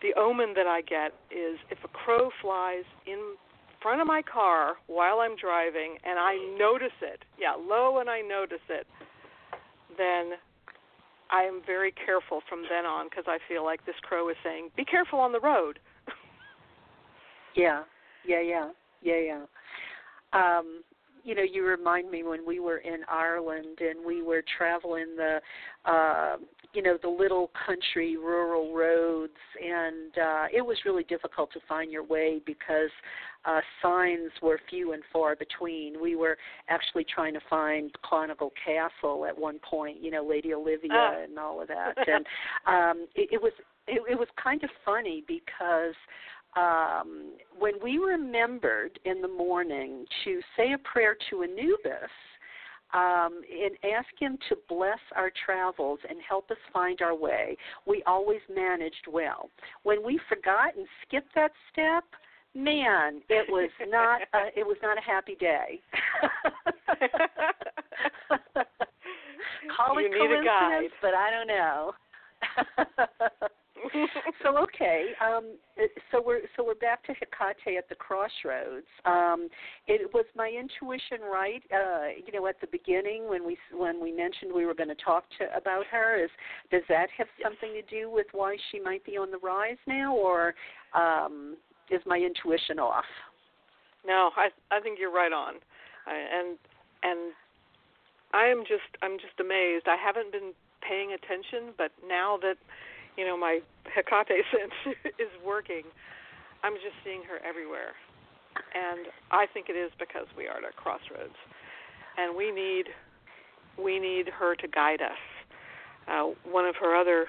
[0.02, 3.36] the omen that I get is if a crow flies in
[3.80, 8.20] front of my car while I'm driving and I notice it, yeah, low and I
[8.20, 8.86] notice it,
[9.96, 10.38] then
[11.30, 14.70] I am very careful from then on because I feel like this crow is saying,
[14.76, 15.78] "Be careful on the road."
[17.56, 17.84] yeah,
[18.24, 18.70] yeah, yeah,
[19.02, 19.44] yeah, yeah.
[20.32, 20.84] Um,
[21.24, 25.40] you know, you remind me when we were in Ireland and we were traveling the,
[25.84, 26.36] uh,
[26.72, 31.90] you know, the little country rural roads, and uh, it was really difficult to find
[31.92, 32.90] your way because
[33.44, 36.00] uh, signs were few and far between.
[36.00, 40.90] We were actually trying to find Clonegal Castle at one point, you know, Lady Olivia
[40.92, 41.22] ah.
[41.22, 42.26] and all of that, and
[42.66, 43.52] um, it, it was
[43.86, 45.94] it, it was kind of funny because
[46.56, 52.10] um, when we remembered in the morning to say a prayer to Anubis
[52.94, 58.02] um, and ask him to bless our travels and help us find our way, we
[58.06, 59.50] always managed well.
[59.82, 62.04] When we forgot and skipped that step,
[62.54, 65.80] man, it was not a, it was not a happy day.
[69.76, 71.92] Call it coincidence, but I don't know.
[74.42, 75.56] so okay, um,
[76.10, 78.86] so we're so we're back to Hecate at the crossroads.
[79.04, 79.48] Um,
[79.86, 81.62] it was my intuition right?
[81.72, 85.04] Uh, you know, at the beginning when we when we mentioned we were going to
[85.04, 86.30] talk to about her, is
[86.70, 90.14] does that have something to do with why she might be on the rise now,
[90.14, 90.54] or
[90.94, 91.56] um,
[91.90, 93.04] is my intuition off?
[94.06, 95.54] No, I I think you're right on,
[96.06, 96.58] I, and
[97.02, 97.32] and
[98.32, 99.86] I am just I'm just amazed.
[99.86, 100.52] I haven't been
[100.86, 102.56] paying attention, but now that
[103.16, 105.82] you know my Hecate sense is working,
[106.62, 107.94] I'm just seeing her everywhere,
[108.74, 111.36] and I think it is because we are at a crossroads,
[112.18, 112.86] and we need
[113.82, 115.22] we need her to guide us.
[116.08, 117.26] Uh, one of her other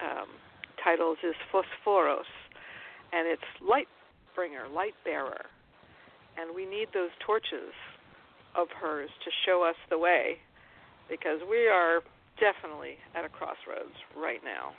[0.00, 0.28] um,
[0.82, 2.28] titles is Phosphoros,
[3.12, 3.88] and it's light
[4.34, 5.46] bringer, light bearer,
[6.38, 7.74] and we need those torches
[8.56, 10.38] of hers to show us the way,
[11.08, 12.00] because we are
[12.40, 14.72] definitely at a crossroads right now.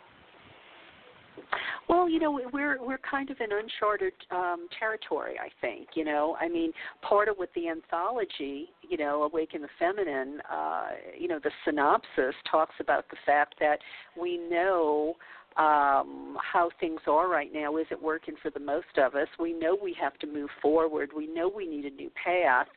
[1.90, 5.36] Well, you know, we're we're kind of in uncharted um, territory.
[5.40, 6.72] I think, you know, I mean,
[7.02, 12.36] part of what the anthology, you know, Awaken the Feminine, uh, you know, the synopsis
[12.50, 13.80] talks about the fact that
[14.20, 15.16] we know
[15.58, 19.28] um, how things are right now isn't working for the most of us.
[19.38, 21.12] We know we have to move forward.
[21.16, 22.68] We know we need a new path,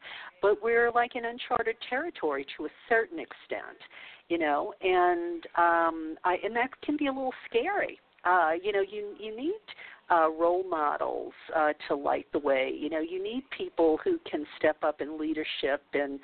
[0.43, 3.79] but we're like in uncharted territory to a certain extent,
[4.29, 8.83] you know, and um, I and that can be a little scary uh, you know,
[8.83, 9.61] you you need
[10.11, 12.72] uh, role models uh, to light the way.
[12.77, 16.20] You know, you need people who can step up in leadership and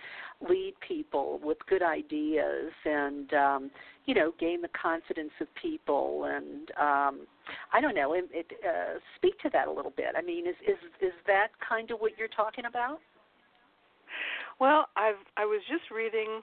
[0.48, 3.70] lead people with good ideas and um,
[4.06, 7.26] you know gain the confidence of people and um,
[7.72, 8.12] I don't know.
[8.12, 10.14] It, it, uh, speak to that a little bit.
[10.16, 12.98] I mean, is is is that kind of what you're talking about?
[14.60, 16.42] Well, I've I was just reading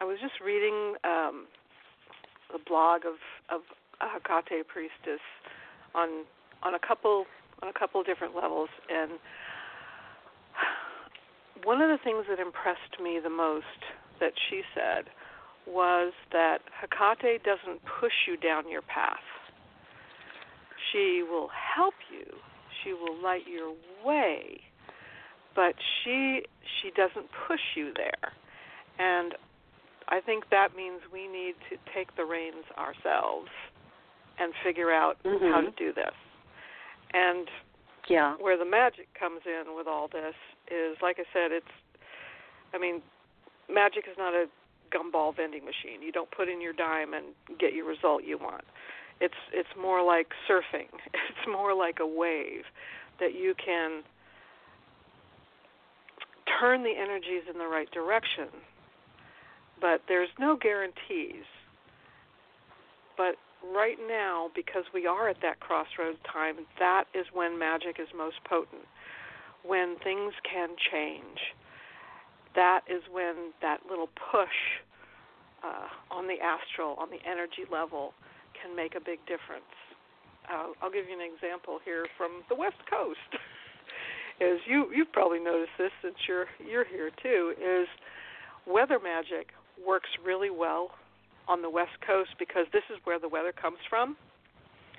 [0.00, 1.46] I was just reading um,
[2.52, 3.14] the blog of
[3.54, 3.62] of
[4.00, 5.22] a Hecate priestess
[5.94, 6.24] on
[6.62, 7.24] on a couple
[7.62, 9.12] on a couple different levels and
[11.64, 13.64] one of the things that impressed me the most
[14.18, 15.06] that she said
[15.66, 19.18] was that Hecate doesn't push you down your path.
[20.90, 22.26] She will help you.
[22.82, 23.74] She will light your
[24.04, 24.60] way,
[25.54, 26.42] but she
[26.80, 28.32] she doesn't push you there.
[28.98, 29.34] And
[30.08, 33.50] I think that means we need to take the reins ourselves
[34.40, 35.52] and figure out mm-hmm.
[35.52, 36.14] how to do this.
[37.12, 37.48] And
[38.08, 40.34] yeah, where the magic comes in with all this
[40.70, 41.66] is, like I said, it's.
[42.72, 43.02] I mean,
[43.68, 44.46] magic is not a
[44.90, 46.02] gumball vending machine.
[46.02, 47.26] You don't put in your dime and
[47.58, 48.64] get your result you want.
[49.20, 50.88] It's it's more like surfing.
[51.14, 52.64] It's more like a wave
[53.18, 54.02] that you can
[56.60, 58.48] turn the energies in the right direction.
[59.80, 61.44] But there's no guarantees.
[63.16, 63.36] But
[63.74, 68.36] right now, because we are at that crossroads time, that is when magic is most
[68.48, 68.86] potent.
[69.64, 71.38] When things can change,
[72.54, 74.80] that is when that little push
[75.62, 78.14] uh, on the astral, on the energy level,
[78.60, 79.68] can make a big difference.
[80.48, 83.20] Uh, I'll give you an example here from the West Coast.
[84.40, 87.52] is you you've probably noticed this since you're you're here too.
[87.60, 87.86] Is
[88.66, 89.52] weather magic
[89.86, 90.90] works really well
[91.48, 94.16] on the west coast because this is where the weather comes from.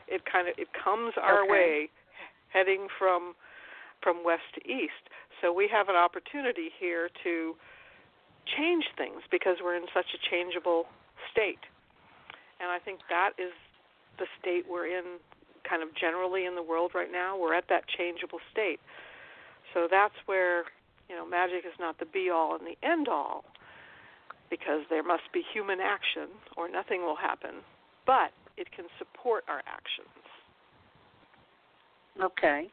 [0.07, 1.51] It kind of it comes our okay.
[1.51, 1.89] way
[2.49, 3.33] heading from
[4.01, 5.09] from west to east.
[5.41, 7.55] So we have an opportunity here to
[8.57, 10.85] change things because we're in such a changeable
[11.31, 11.61] state
[12.61, 13.51] and I think that is
[14.21, 15.17] the state we're in
[15.67, 17.37] kind of generally in the world right now.
[17.37, 18.79] We're at that changeable state.
[19.73, 20.69] So that's where,
[21.09, 23.43] you know, magic is not the be all and the end all
[24.51, 27.63] because there must be human action or nothing will happen,
[28.05, 30.21] but it can support our actions.
[32.21, 32.67] Okay.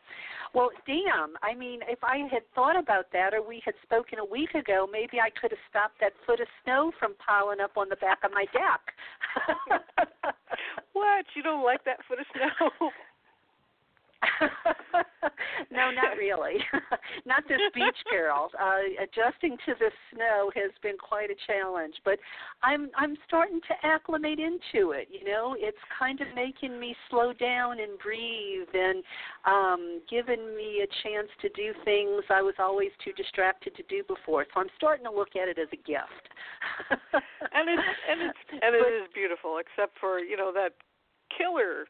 [0.54, 1.36] Well, damn.
[1.42, 4.88] I mean, if I had thought about that or we had spoken a week ago,
[4.90, 8.18] maybe I could have stopped that foot of snow from piling up on the back
[8.24, 8.82] of my deck.
[10.92, 11.24] what?
[11.36, 12.90] You don't like that foot of snow?
[15.70, 16.58] no, not really.
[17.26, 18.50] not this beach girl.
[18.58, 22.18] Uh, adjusting to the snow has been quite a challenge, but
[22.62, 25.08] I'm I'm starting to acclimate into it.
[25.10, 29.02] You know, it's kind of making me slow down and breathe, and
[29.46, 34.02] um, giving me a chance to do things I was always too distracted to do
[34.08, 34.46] before.
[34.52, 36.26] So I'm starting to look at it as a gift.
[36.90, 40.74] and it's and it's and it is beautiful, except for you know that
[41.36, 41.86] killer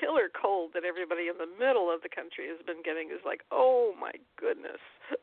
[0.00, 3.42] killer cold that everybody in the middle of the country has been getting is like,
[3.50, 4.80] oh my goodness.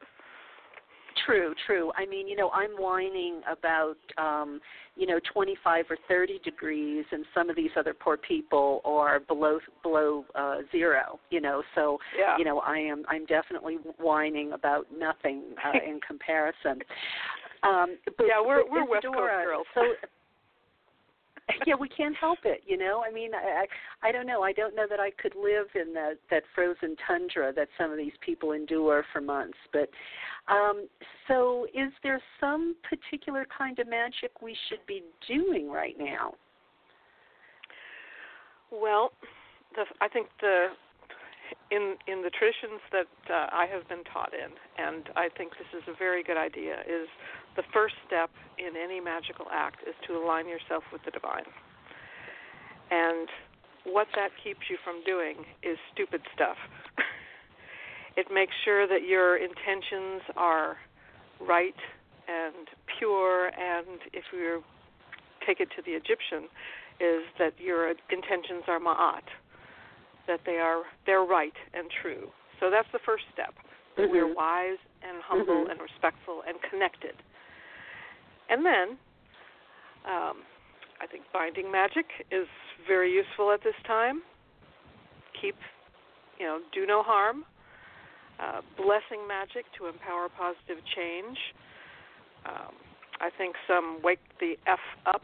[1.25, 1.91] True, true.
[1.97, 4.59] I mean, you know, I'm whining about um,
[4.95, 9.59] you know, 25 or 30 degrees and some of these other poor people are below
[9.83, 11.61] below uh zero, you know.
[11.75, 12.37] So, yeah.
[12.37, 16.81] you know, I am I'm definitely whining about nothing uh, in comparison.
[17.63, 19.67] Um but, Yeah, we're but we're West Coast girls.
[19.73, 19.81] So
[21.65, 23.03] yeah, we can't help it, you know.
[23.07, 23.65] I mean, I
[24.01, 24.41] I don't know.
[24.43, 27.97] I don't know that I could live in that that frozen tundra that some of
[27.97, 29.57] these people endure for months.
[29.73, 29.89] But
[30.47, 30.87] um
[31.27, 36.33] so is there some particular kind of magic we should be doing right now?
[38.71, 39.11] Well,
[39.75, 40.67] the, I think the
[41.71, 45.71] in in the traditions that uh, I have been taught in, and I think this
[45.71, 47.07] is a very good idea, is
[47.55, 51.47] the first step in any magical act is to align yourself with the divine.
[52.91, 53.27] And
[53.85, 56.57] what that keeps you from doing is stupid stuff.
[58.17, 60.77] it makes sure that your intentions are
[61.39, 61.79] right
[62.27, 62.67] and
[62.99, 64.63] pure, and if you
[65.47, 66.47] take it to the Egyptian,
[66.99, 69.25] is that your intentions are ma'at,
[70.27, 72.29] that they are they're right and true.
[72.59, 73.53] So that's the first step.
[73.97, 74.11] Mm-hmm.
[74.11, 75.71] We're wise and humble Mhm.
[75.71, 77.15] and respectful and connected.
[78.49, 78.97] And then,
[80.05, 80.45] um,
[80.99, 82.47] I think binding magic is
[82.87, 84.21] very useful at this time.
[85.33, 85.55] Keep,
[86.37, 87.45] you know, do no harm.
[88.39, 91.37] Uh, blessing magic to empower positive change.
[92.45, 92.75] Um,
[93.19, 95.21] I think some wake the F up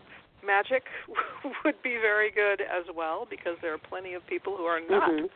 [0.47, 0.83] magic
[1.65, 5.11] would be very good as well because there are plenty of people who are not
[5.11, 5.29] Mhm.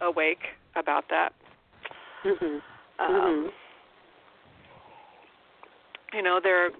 [0.00, 1.32] awake about that.
[2.24, 2.62] Mhm.
[2.98, 3.52] Um, Mhm.
[6.12, 6.70] You know, there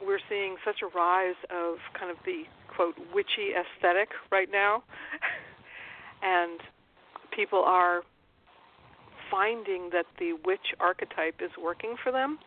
[0.00, 4.82] we're seeing such a rise of kind of the quote witchy aesthetic right now,
[6.22, 6.60] and
[7.30, 8.04] people are
[9.30, 12.38] finding that the witch archetype is working for them.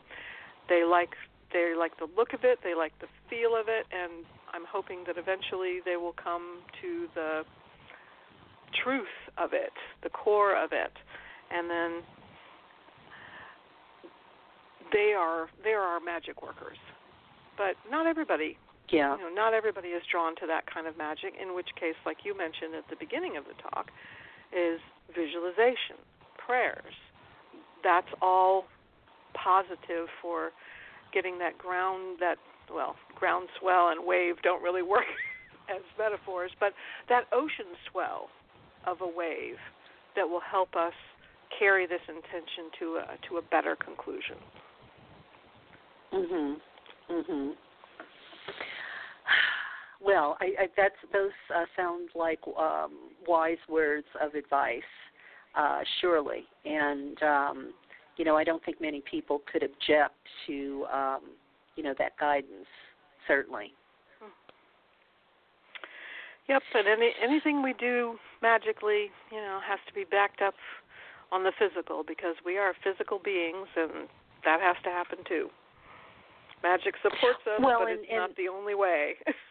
[0.67, 1.15] They like
[1.53, 5.03] they like the look of it, they like the feel of it, and I'm hoping
[5.07, 7.43] that eventually they will come to the
[8.83, 9.73] truth of it,
[10.03, 10.93] the core of it,
[11.51, 12.03] and then
[14.91, 16.77] they are they are our magic workers.
[17.57, 18.57] But not everybody,
[18.89, 19.17] Yeah.
[19.17, 21.35] you know, not everybody is drawn to that kind of magic.
[21.35, 23.91] In which case, like you mentioned at the beginning of the talk,
[24.51, 24.79] is
[25.13, 25.97] visualization,
[26.37, 26.93] prayers.
[27.83, 28.65] That's all
[29.33, 30.51] positive for
[31.13, 32.37] getting that ground that
[32.73, 35.05] well groundswell and wave don't really work
[35.69, 36.73] as metaphors, but
[37.09, 38.29] that ocean swell
[38.85, 39.57] of a wave
[40.15, 40.93] that will help us
[41.57, 44.37] carry this intention to a to a better conclusion.
[46.13, 46.61] Mhm.
[47.09, 47.55] Mhm.
[50.01, 54.81] Well, I, I that's those uh, sound like um, wise words of advice,
[55.55, 56.45] uh, surely.
[56.65, 57.73] And um,
[58.19, 60.13] you know, I don't think many people could object
[60.45, 61.21] to um,
[61.75, 62.67] you know that guidance.
[63.27, 63.73] Certainly.
[66.49, 70.55] Yep, and any anything we do magically, you know, has to be backed up
[71.31, 74.09] on the physical because we are physical beings and
[74.43, 75.49] that has to happen too.
[76.63, 79.13] Magic supports us, Well, but and- it's not the only way.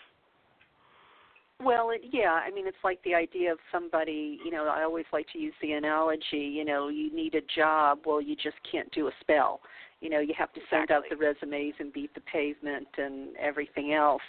[1.63, 5.07] Well, it, yeah, I mean, it's like the idea of somebody, you know, I always
[5.13, 8.91] like to use the analogy, you know, you need a job, well, you just can't
[8.93, 9.61] do a spell.
[10.01, 13.93] You know, you have to send out the resumes and beat the pavement and everything
[13.93, 14.23] else.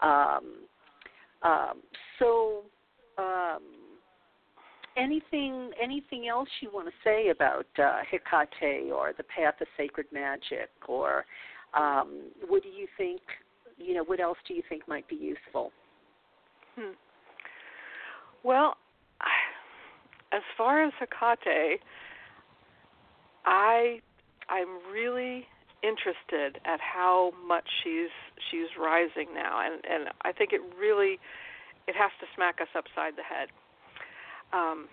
[0.00, 0.60] Um,
[1.42, 1.80] um,
[2.20, 2.62] so,
[3.18, 3.62] um,
[4.96, 10.06] anything anything else you want to say about uh, Hecate or the path of sacred
[10.12, 11.24] magic, or
[11.74, 13.20] um, what do you think?
[13.78, 15.72] You know, what else do you think might be useful?
[16.76, 16.92] Hmm.
[18.42, 18.76] Well,
[20.32, 21.80] as far as Hecate,
[23.44, 24.00] I
[24.48, 25.46] I'm really
[25.82, 28.12] interested at how much she's
[28.50, 31.18] she's rising now, and and I think it really
[31.86, 33.48] it has to smack us upside the head.
[34.52, 34.88] Um,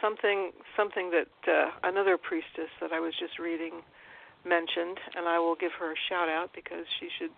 [0.00, 3.82] something something that uh, another priestess that I was just reading
[4.44, 7.30] mentioned, and I will give her a shout out because she should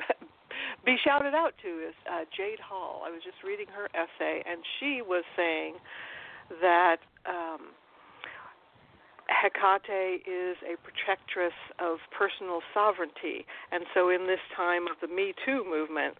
[0.88, 3.04] be shouted out to is uh, Jade Hall.
[3.04, 5.76] I was just reading her essay, and she was saying
[6.64, 7.76] that um,
[9.28, 15.36] Hecate is a protectress of personal sovereignty, and so in this time of the Me
[15.44, 16.16] Too movement,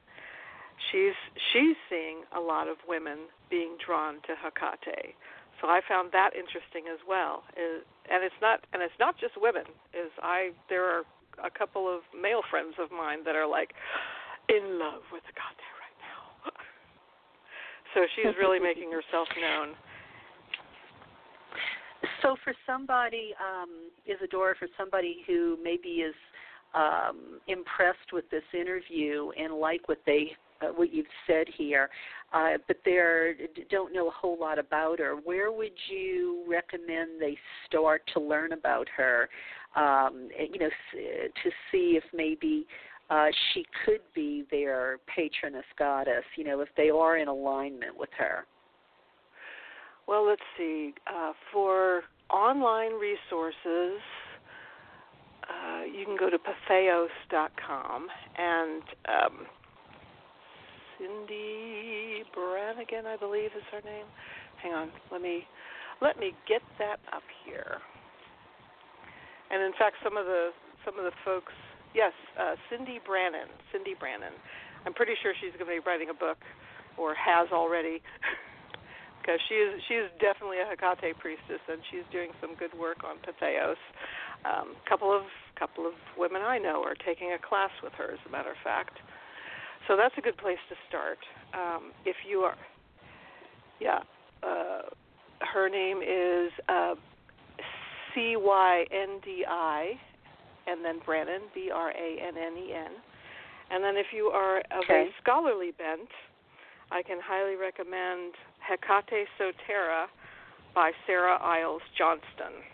[0.93, 1.17] she's
[1.49, 5.17] she's seeing a lot of women being drawn to Hecate.
[5.63, 7.49] So I found that interesting as well.
[7.57, 9.65] Is, and it's not and it's not just women.
[9.97, 11.09] Is I there are
[11.43, 13.73] a couple of male friends of mine that are like
[14.49, 16.51] in love with Hecate right now.
[17.95, 19.77] so she's really making herself known
[22.23, 26.15] so for somebody, um, Isidora, for somebody who maybe is
[26.75, 31.89] um, impressed with this interview and like what they uh, what you've said here,
[32.33, 32.99] uh, but they
[33.71, 35.15] don't know a whole lot about her.
[35.15, 39.29] Where would you recommend they start to learn about her?
[39.77, 42.67] Um, you know, to see if maybe
[43.11, 46.25] uh, she could be their patroness goddess.
[46.37, 48.47] You know, if they are in alignment with her.
[50.07, 50.95] Well, let's see.
[51.07, 54.01] Uh, for online resources,
[55.49, 59.47] uh, you can go to patheos.com and um,
[60.99, 64.07] Cindy Brannigan, I believe, is her name.
[64.63, 65.47] Hang on, let me
[66.01, 67.79] let me get that up here.
[69.51, 70.51] And in fact, some of the
[70.85, 71.53] some of the folks,
[71.95, 74.33] yes, uh, Cyndi Brannen, Cyndi Brannen.
[74.87, 76.39] I'm pretty sure she's going to be writing a book,
[76.97, 78.01] or has already.
[79.29, 83.05] because she is she is definitely a Hecate priestess, and she's doing some good work
[83.05, 83.77] on Patheos.
[84.45, 85.29] A um, couple of
[85.59, 88.57] couple of women I know are taking a class with her, as a matter of
[88.65, 88.97] fact.
[89.87, 91.19] So that's a good place to start.
[91.53, 92.57] Um, if you are,
[93.81, 94.01] yeah,
[94.43, 94.89] uh,
[95.53, 96.95] her name is uh,
[98.15, 100.01] C Y N D I,
[100.69, 102.93] and then Brannen B R A N N E N.
[103.71, 105.09] And then if you are of okay.
[105.09, 106.09] a scholarly bent,
[106.91, 110.07] I can highly recommend Hecate Soteira
[110.75, 112.65] by Sarah Iles Johnston.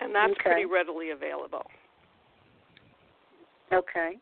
[0.00, 0.42] And that's okay.
[0.44, 1.64] pretty readily available.
[3.72, 4.18] Okay.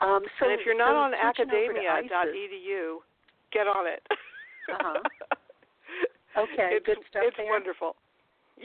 [0.00, 2.98] Um, so and if you're not so on academia.edu,
[3.52, 4.02] get on it.
[4.10, 5.00] uh-huh.
[6.36, 7.46] Okay, it's, good stuff It's there.
[7.46, 7.96] wonderful.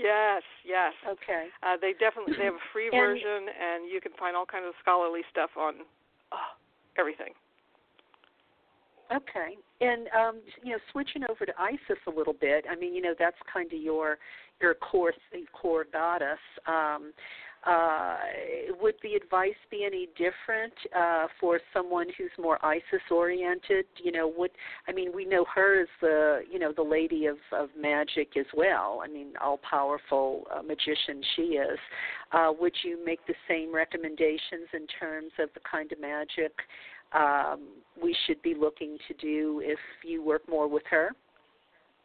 [0.01, 0.93] Yes, yes.
[1.03, 1.47] Okay.
[1.63, 4.65] Uh, they definitely they have a free and, version, and you can find all kinds
[4.67, 5.83] of scholarly stuff on
[6.31, 6.51] oh,
[6.97, 7.33] everything.
[9.11, 12.65] Okay, and um, you know, switching over to Isis a little bit.
[12.69, 14.19] I mean, you know, that's kind of your
[14.61, 15.13] your core
[15.51, 16.39] core goddess.
[16.67, 17.11] Um,
[17.69, 18.17] uh,
[18.81, 23.85] would the advice be any different uh, for someone who's more Isis oriented?
[24.01, 24.51] You know, would
[24.87, 28.45] I mean, we know her as the you know the lady of of magic as
[28.55, 29.01] well.
[29.03, 31.79] I mean, all powerful uh, magician she is.
[32.31, 36.53] Uh, would you make the same recommendations in terms of the kind of magic?
[37.13, 37.61] um,
[38.01, 41.11] we should be looking to do if you work more with her?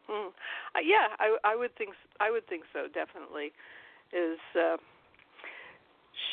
[0.06, 0.28] Hmm.
[0.74, 2.86] Uh, yeah, I, I would think I would think so.
[2.92, 3.52] Definitely,
[4.12, 4.76] is uh,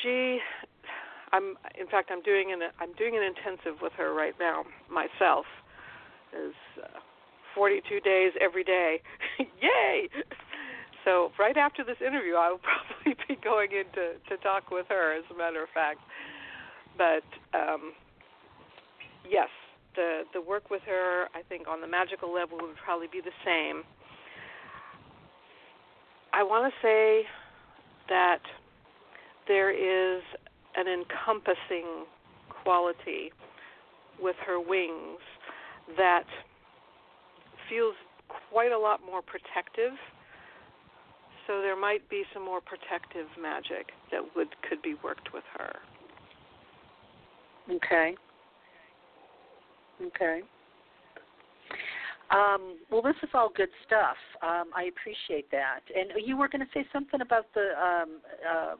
[0.01, 0.39] she?
[1.31, 5.45] I'm in fact I'm doing an I'm doing an intensive with her right now myself.
[6.33, 6.99] Is uh,
[7.55, 9.01] 42 days every day.
[9.39, 10.07] Yay!
[11.03, 12.59] So right after this interview, I will
[13.03, 15.17] probably be going in to to talk with her.
[15.17, 15.99] As a matter of fact,
[16.97, 17.23] but
[17.57, 17.93] um,
[19.29, 19.49] yes,
[19.95, 23.35] the the work with her, I think, on the magical level would probably be the
[23.45, 23.83] same.
[26.33, 27.23] I want to say
[28.07, 28.39] that
[29.47, 30.21] there is
[30.75, 32.05] an encompassing
[32.63, 33.31] quality
[34.21, 35.19] with her wings
[35.97, 36.25] that
[37.69, 37.95] feels
[38.49, 39.97] quite a lot more protective.
[41.47, 45.75] So there might be some more protective magic that would could be worked with her.
[47.69, 48.15] Okay.
[50.01, 50.41] Okay.
[52.31, 54.15] Um, well, this is all good stuff.
[54.41, 55.81] Um, I appreciate that.
[55.93, 58.09] And you were going to say something about the um,
[58.49, 58.77] um,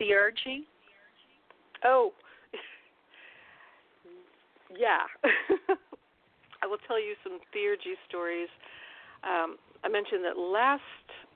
[0.00, 0.60] theurgy?
[1.84, 2.12] Oh,
[4.78, 5.00] yeah.
[6.62, 8.48] I will tell you some theurgy stories.
[9.24, 10.82] Um, I mentioned that last,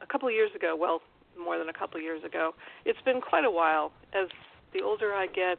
[0.03, 1.01] a couple of years ago, well,
[1.39, 2.55] more than a couple of years ago,
[2.85, 3.93] it's been quite a while.
[4.12, 4.28] As
[4.72, 5.59] the older I get,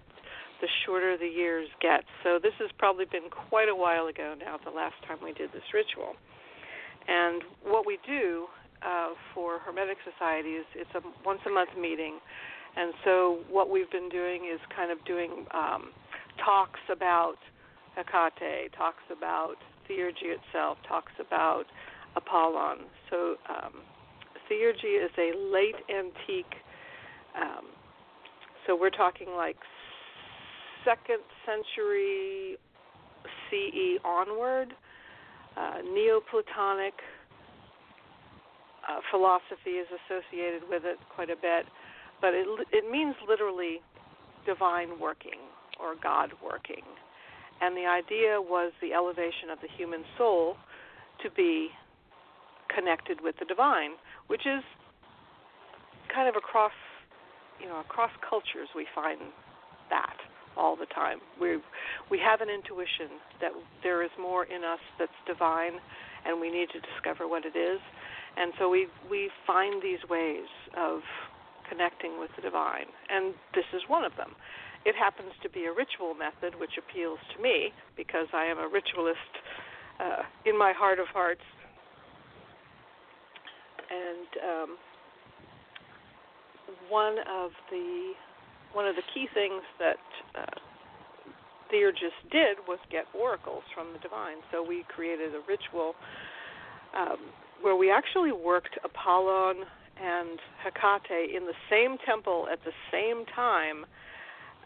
[0.66, 2.02] the shorter the years get.
[2.24, 5.54] So this has probably been quite a while ago now, the last time we did
[5.54, 6.18] this ritual.
[7.08, 8.48] And what we do
[8.82, 12.18] uh, for Hermetic Society is it's a once a month meeting.
[12.76, 15.94] And so what we've been doing is kind of doing um,
[16.44, 17.38] talks about
[17.96, 21.66] Hecate, talks about theurgy itself, talks about
[22.16, 22.90] Apollon.
[23.12, 23.86] So um,
[24.50, 26.58] theurgy is a late antique.
[27.38, 27.70] Um,
[28.66, 29.58] so we're talking like
[30.86, 32.58] second century
[33.50, 34.74] CE onward,
[35.58, 36.94] uh, Neoplatonic
[38.88, 41.66] uh, philosophy is associated with it quite a bit,
[42.22, 43.82] but it it means literally
[44.46, 45.42] divine working
[45.82, 46.84] or God working,
[47.62, 50.56] and the idea was the elevation of the human soul
[51.24, 51.70] to be
[52.74, 53.92] connected with the divine,
[54.28, 54.64] which is
[56.14, 56.76] kind of across
[57.60, 59.20] you know across cultures we find
[59.90, 60.18] that
[60.58, 61.20] all the time.
[61.40, 61.60] We
[62.10, 63.52] we have an intuition that
[63.84, 65.80] there is more in us that's divine,
[66.26, 67.80] and we need to discover what it is.
[68.38, 70.48] And so we we find these ways
[70.78, 71.02] of
[71.70, 74.36] connecting with the divine, and this is one of them.
[74.86, 78.68] It happens to be a ritual method, which appeals to me because I am a
[78.68, 79.34] ritualist
[80.00, 81.42] uh, in my heart of hearts.
[83.90, 84.78] And um,
[86.90, 88.14] one of the
[88.76, 90.04] one of the key things that
[90.36, 90.60] uh,
[91.72, 94.44] Theurgist did was get oracles from the divine.
[94.52, 95.96] So we created a ritual
[96.96, 97.18] um,
[97.62, 99.64] where we actually worked Apollon
[99.96, 103.86] and Hecate in the same temple at the same time,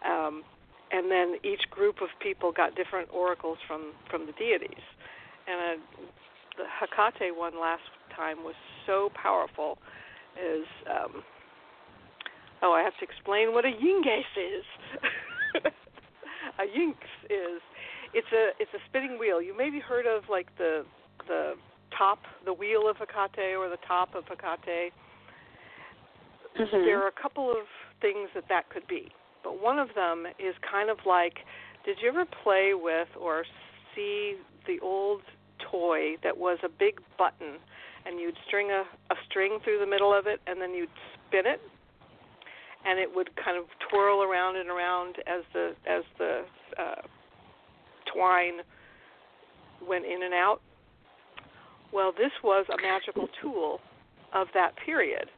[0.04, 0.44] um,
[0.92, 4.84] and then each group of people got different oracles from from the deities.
[5.48, 6.02] And uh,
[6.58, 7.86] the Hecate one last
[8.16, 8.56] time was
[8.88, 9.78] so powerful.
[10.34, 11.24] Is um,
[12.62, 14.66] Oh, I have to explain what a iynges is.
[16.60, 16.98] a iynx
[17.30, 17.62] is
[18.14, 19.42] it's a it's a spinning wheel.
[19.42, 20.86] You maybe heard of like the
[21.28, 21.54] the
[21.98, 24.92] top, the wheel of Hecate or the top of Hecate.
[26.60, 26.86] Mm-hmm.
[26.86, 27.68] There are a couple of
[28.02, 29.10] things that that could be,
[29.44, 31.40] but one of them is kind of like,
[31.86, 33.46] did you ever play with or
[33.96, 34.36] see
[34.68, 35.22] the old
[35.72, 37.58] toy that was a big button,
[38.06, 38.84] and you'd string a,
[39.14, 40.90] a string through the middle of it, and then you'd
[41.28, 41.62] spin it
[42.86, 46.44] and it would kind of twirl around and around as the as the
[46.78, 47.02] uh,
[48.14, 48.60] twine
[49.88, 50.62] went in and out.
[51.92, 53.80] Well, this was a magical tool
[54.34, 55.30] of that period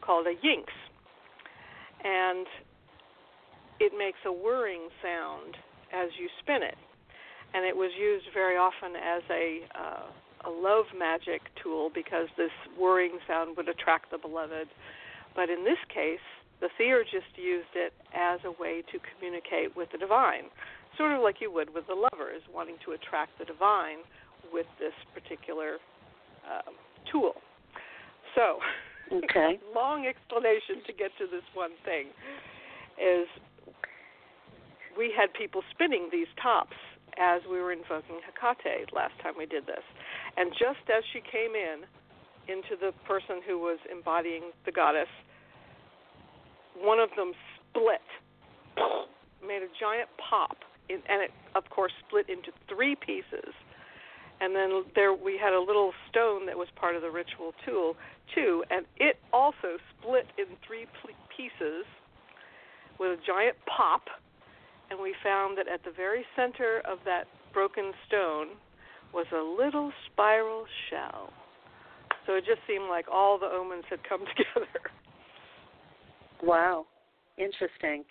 [0.00, 0.68] called a iynx,
[2.04, 2.46] and
[3.80, 5.56] it makes a whirring sound
[5.92, 6.78] as you spin it,
[7.54, 10.06] and it was used very often as a uh,
[10.46, 14.68] a love magic tool because this whirring sound would attract the beloved.
[15.34, 16.24] But in this case,
[16.60, 20.50] the theurgist used it as a way to communicate with the divine,
[20.96, 24.02] sort of like you would with the lovers, wanting to attract the divine
[24.52, 25.78] with this particular
[26.46, 26.74] um,
[27.10, 27.34] tool.
[28.34, 28.58] So,
[29.12, 29.58] okay.
[29.74, 32.10] long explanation to get to this one thing
[32.98, 33.26] is
[34.96, 36.74] we had people spinning these tops
[37.18, 39.82] as we were invoking Hecate last time we did this.
[40.36, 41.86] And just as she came in
[42.46, 45.10] into the person who was embodying the goddess,
[46.80, 47.32] one of them
[47.70, 48.04] split,
[49.46, 50.58] made a giant pop,
[50.88, 53.54] and it of course split into three pieces.
[54.40, 57.96] And then there we had a little stone that was part of the ritual tool
[58.34, 60.86] too, and it also split in three
[61.36, 61.84] pieces
[62.98, 64.02] with a giant pop.
[64.90, 68.56] And we found that at the very center of that broken stone
[69.12, 71.32] was a little spiral shell.
[72.26, 74.92] So it just seemed like all the omens had come together.
[76.42, 76.86] Wow,
[77.36, 78.04] interesting.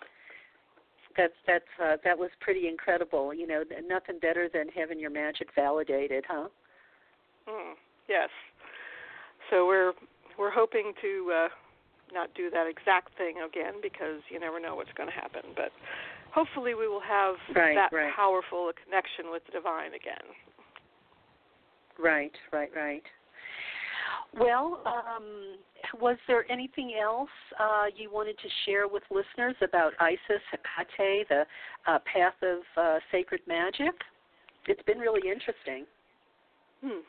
[1.16, 3.34] That's that's uh, that was pretty incredible.
[3.34, 6.48] You know, nothing better than having your magic validated, huh?
[7.48, 7.74] Mm,
[8.08, 8.28] yes.
[9.50, 9.92] So we're
[10.38, 11.48] we're hoping to uh,
[12.12, 15.42] not do that exact thing again because you never know what's going to happen.
[15.56, 15.70] But
[16.32, 18.14] hopefully, we will have right, that right.
[18.14, 20.36] powerful a connection with the divine again.
[21.98, 23.02] Right, right, right.
[24.38, 25.56] Well, um,
[26.00, 27.28] was there anything else
[27.58, 30.42] uh, you wanted to share with listeners about Isis,
[30.76, 31.44] Hecate, the
[31.86, 33.94] uh, path of uh, sacred magic?
[34.66, 35.86] It's been really interesting.
[36.82, 37.00] Hmm.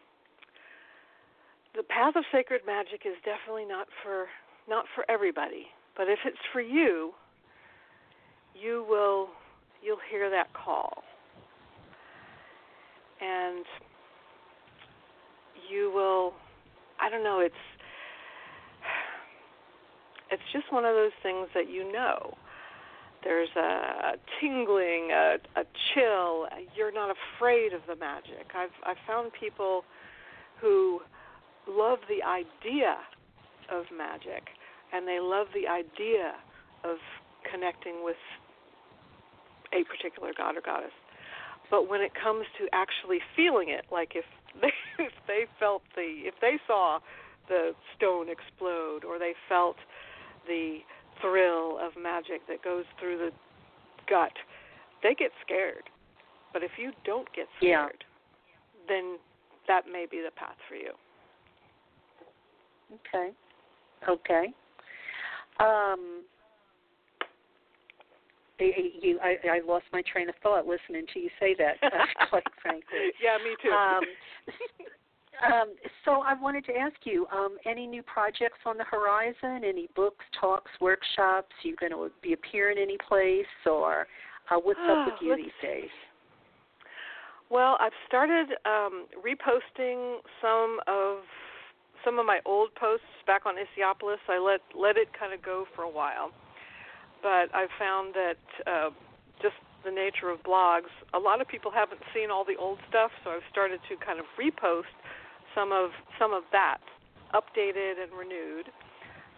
[1.75, 4.25] The path of sacred magic is definitely not for
[4.67, 5.67] not for everybody,
[5.97, 7.11] but if it's for you,
[8.59, 9.29] you will
[9.83, 11.03] you'll hear that call.
[13.21, 13.65] And
[15.69, 16.33] you will
[16.99, 17.55] I don't know, it's
[20.31, 22.35] it's just one of those things that you know.
[23.23, 25.63] there's a tingling, a, a
[25.93, 26.47] chill.
[26.75, 28.47] You're not afraid of the magic.
[28.55, 29.83] I've I've found people
[30.61, 31.01] who
[31.67, 32.97] love the idea
[33.71, 34.49] of magic,
[34.93, 36.35] and they love the idea
[36.83, 36.97] of
[37.51, 38.17] connecting with
[39.73, 40.95] a particular god or goddess.
[41.69, 44.25] But when it comes to actually feeling it, like if
[44.61, 46.99] they if they felt the if they saw
[47.47, 49.75] the stone explode or they felt
[50.49, 50.79] the
[51.21, 53.29] thrill of magic that goes through the
[54.09, 54.33] gut,
[55.03, 55.83] they get scared.
[56.51, 58.87] But if you don't get scared, yeah.
[58.87, 59.17] then
[59.67, 60.91] that may be the path for you.
[63.07, 63.31] Okay.
[64.09, 64.47] Okay.
[65.59, 66.23] Um,
[68.59, 71.75] you, I, I lost my train of thought listening to you say that.
[72.29, 73.11] quite frankly.
[73.23, 73.69] Yeah, me too.
[73.69, 74.03] Um,
[75.45, 75.75] um,
[76.05, 79.63] so I wanted to ask you, um, any new projects on the horizon?
[79.67, 81.53] Any books, talks, workshops?
[81.63, 84.07] You going to be appearing any place, or
[84.51, 85.89] uh, what's up with you these days?
[87.49, 91.19] Well, I've started um, reposting some of
[92.05, 94.21] some of my old posts back on Isiopolis.
[94.27, 96.31] I let let it kind of go for a while,
[97.23, 98.89] but I've found that uh,
[99.41, 103.11] just the nature of blogs, a lot of people haven't seen all the old stuff,
[103.23, 104.91] so I've started to kind of repost
[105.55, 106.81] some of some of that,
[107.33, 108.69] updated and renewed.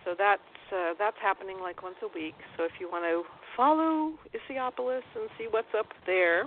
[0.05, 0.41] So that's
[0.71, 2.35] uh, that's happening like once a week.
[2.57, 3.23] So if you want to
[3.55, 6.43] follow Isiopolis and see what's up there,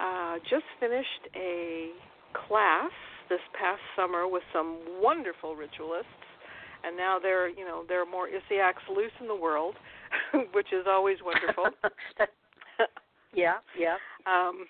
[0.00, 1.90] uh, just finished a
[2.32, 2.90] class
[3.28, 6.26] this past summer with some wonderful ritualists,
[6.84, 9.74] and now there you know there are more Isiacs loose in the world,
[10.52, 11.70] which is always wonderful.
[13.34, 13.96] yeah, yeah.
[14.26, 14.66] Um,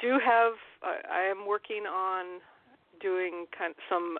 [0.00, 0.52] do have
[0.82, 2.40] uh, I am working on
[3.00, 4.18] doing kind of some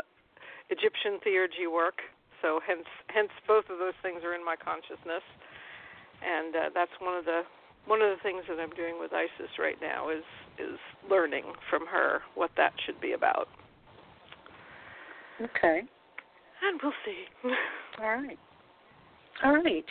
[0.71, 2.03] Egyptian theurgy work.
[2.43, 5.25] So hence hence both of those things are in my consciousness,
[6.21, 7.43] and uh, that's one of the
[7.87, 10.25] one of the things that I'm doing with Isis right now is
[10.59, 13.49] is learning from her what that should be about.
[15.41, 15.83] Okay.
[16.63, 17.25] And we'll see.
[18.01, 18.39] All right.
[19.45, 19.85] All right.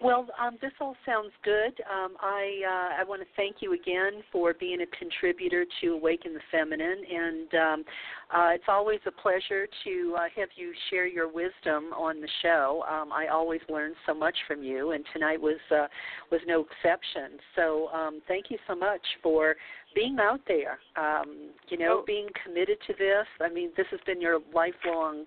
[0.00, 1.82] Well, um, this all sounds good.
[1.92, 6.34] Um, I uh, I want to thank you again for being a contributor to Awaken
[6.34, 7.84] the Feminine, and um,
[8.32, 12.84] uh, it's always a pleasure to uh, have you share your wisdom on the show.
[12.88, 15.88] Um, I always learn so much from you, and tonight was uh,
[16.30, 17.38] was no exception.
[17.56, 19.56] So um, thank you so much for
[19.96, 20.78] being out there.
[20.96, 22.04] Um, you know, oh.
[22.06, 23.26] being committed to this.
[23.40, 25.24] I mean, this has been your lifelong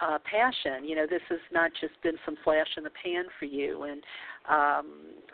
[0.00, 0.84] uh, passion.
[0.84, 3.84] You know, this has not just been some flash in the pan for you.
[3.84, 4.02] And
[4.48, 4.86] um,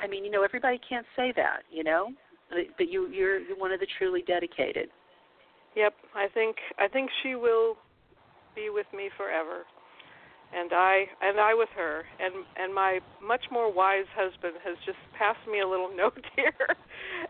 [0.02, 1.62] I mean, you know, everybody can't say that.
[1.70, 2.08] You know,
[2.76, 4.88] but you you're you're one of the truly dedicated.
[5.76, 7.76] Yep, I think I think she will
[8.54, 9.64] be with me forever
[10.52, 14.98] and I and I with her and and my much more wise husband has just
[15.16, 16.66] passed me a little note here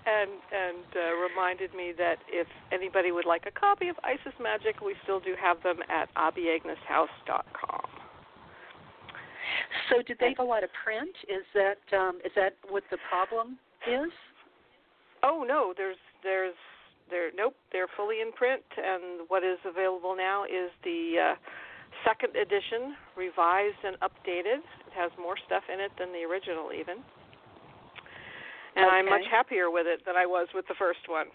[0.06, 4.80] and and uh, reminded me that if anybody would like a copy of Isis Magic,
[4.80, 7.86] we still do have them at abiegnushouse.com.
[9.90, 11.14] So did they have a lot of print?
[11.28, 14.10] Is that um, is that what the problem is?
[15.22, 16.54] Oh no, there's there's
[17.10, 21.34] there nope, they're fully in print and what is available now is the uh
[22.04, 24.62] second edition, revised and updated.
[24.86, 27.02] It has more stuff in it than the original, even.
[28.76, 28.96] And okay.
[28.96, 31.26] I'm much happier with it than I was with the first one.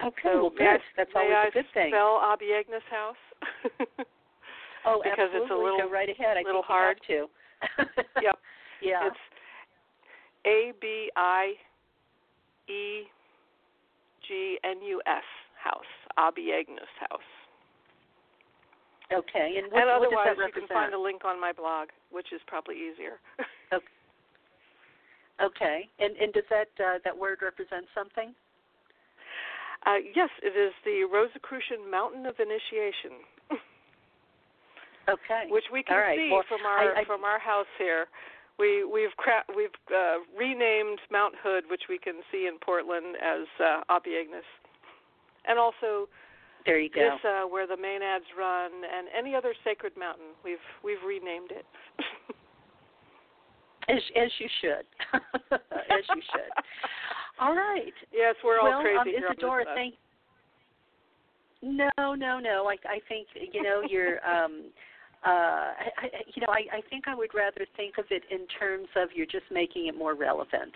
[0.00, 0.80] Okay, so well, good.
[0.96, 1.90] That's always a good thing.
[1.90, 2.20] Spell
[2.88, 3.22] House.
[4.86, 5.40] oh, because absolutely.
[5.42, 6.36] it's a little Go right ahead.
[6.38, 7.26] I little hard to.
[8.22, 8.38] yep.
[8.80, 9.08] Yeah.
[9.08, 9.16] It's
[10.46, 11.52] A B I
[12.68, 13.04] E
[14.26, 15.24] G N U S
[15.62, 15.84] House.
[16.18, 17.20] Abiegnus House.
[19.12, 22.40] Okay, and what, and otherwise you can find a link on my blog, which is
[22.46, 23.18] probably easier.
[23.74, 23.84] okay.
[25.42, 28.34] Okay, and and does that uh, that word represent something?
[29.86, 33.24] Uh, yes, it is the Rosicrucian Mountain of Initiation.
[35.08, 35.48] okay.
[35.48, 36.18] Which we can right.
[36.18, 38.06] see well, from our I, I, from our house here.
[38.58, 43.48] We we've cra- we've uh, renamed Mount Hood, which we can see in Portland as
[43.58, 43.80] uh,
[45.48, 46.06] and also
[46.66, 47.00] there you go.
[47.00, 50.36] This uh, where the Maenads run, and any other sacred mountain.
[50.44, 51.66] We've we've renamed it.
[53.88, 54.86] as as you should,
[55.52, 56.52] as you should.
[57.40, 57.92] All right.
[58.12, 59.94] Yes, we're all well, crazy um, Isidora, thank.
[61.62, 62.68] No, no, no.
[62.68, 64.24] I I think you know you're.
[64.26, 64.66] um
[65.24, 65.28] uh
[66.00, 69.08] I, you know I, I think I would rather think of it in terms of
[69.14, 70.72] you're just making it more relevant.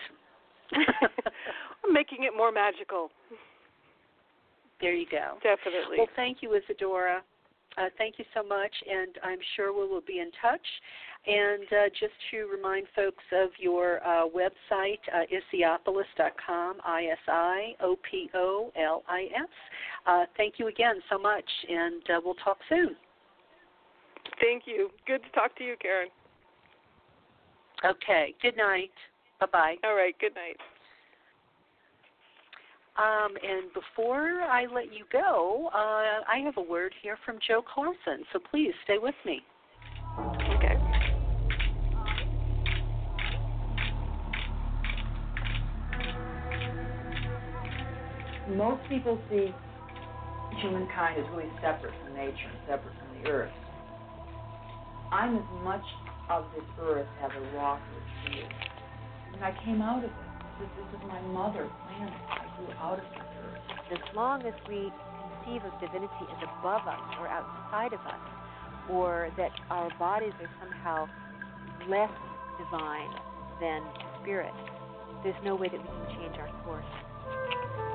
[1.90, 3.10] making it more magical.
[4.80, 5.38] There you go.
[5.42, 5.96] Definitely.
[5.98, 7.22] Well, thank you, Isidora.
[7.76, 10.66] Uh, thank you so much, and I'm sure we will be in touch.
[11.26, 17.72] And uh, just to remind folks of your uh, website, uh, isiopolis.com, I S I
[17.80, 19.48] O P O L I S.
[20.06, 22.94] Uh, thank you again so much, and uh, we'll talk soon.
[24.40, 24.90] Thank you.
[25.06, 26.08] Good to talk to you, Karen.
[27.84, 28.34] Okay.
[28.40, 28.92] Good night.
[29.40, 29.74] Bye bye.
[29.82, 30.14] All right.
[30.20, 30.56] Good night.
[32.96, 37.60] Um, and before I let you go, uh, I have a word here from Jo
[37.62, 39.42] Carson, so please stay with me.
[40.54, 40.78] Okay.
[48.54, 49.52] Most people see
[50.60, 53.52] humankind as really separate from nature and separate from the earth.
[55.10, 55.84] I'm as much
[56.30, 58.44] of this earth as a rock is to you.
[59.34, 60.10] And I came out of it.
[60.60, 62.43] This, this is my mother planet.
[62.80, 63.60] Out of earth.
[63.92, 64.92] As long as we
[65.44, 68.20] conceive of divinity as above us or outside of us,
[68.88, 71.06] or that our bodies are somehow
[71.88, 72.10] less
[72.58, 73.10] divine
[73.60, 73.82] than
[74.22, 74.54] spirit,
[75.22, 77.93] there's no way that we can change our course.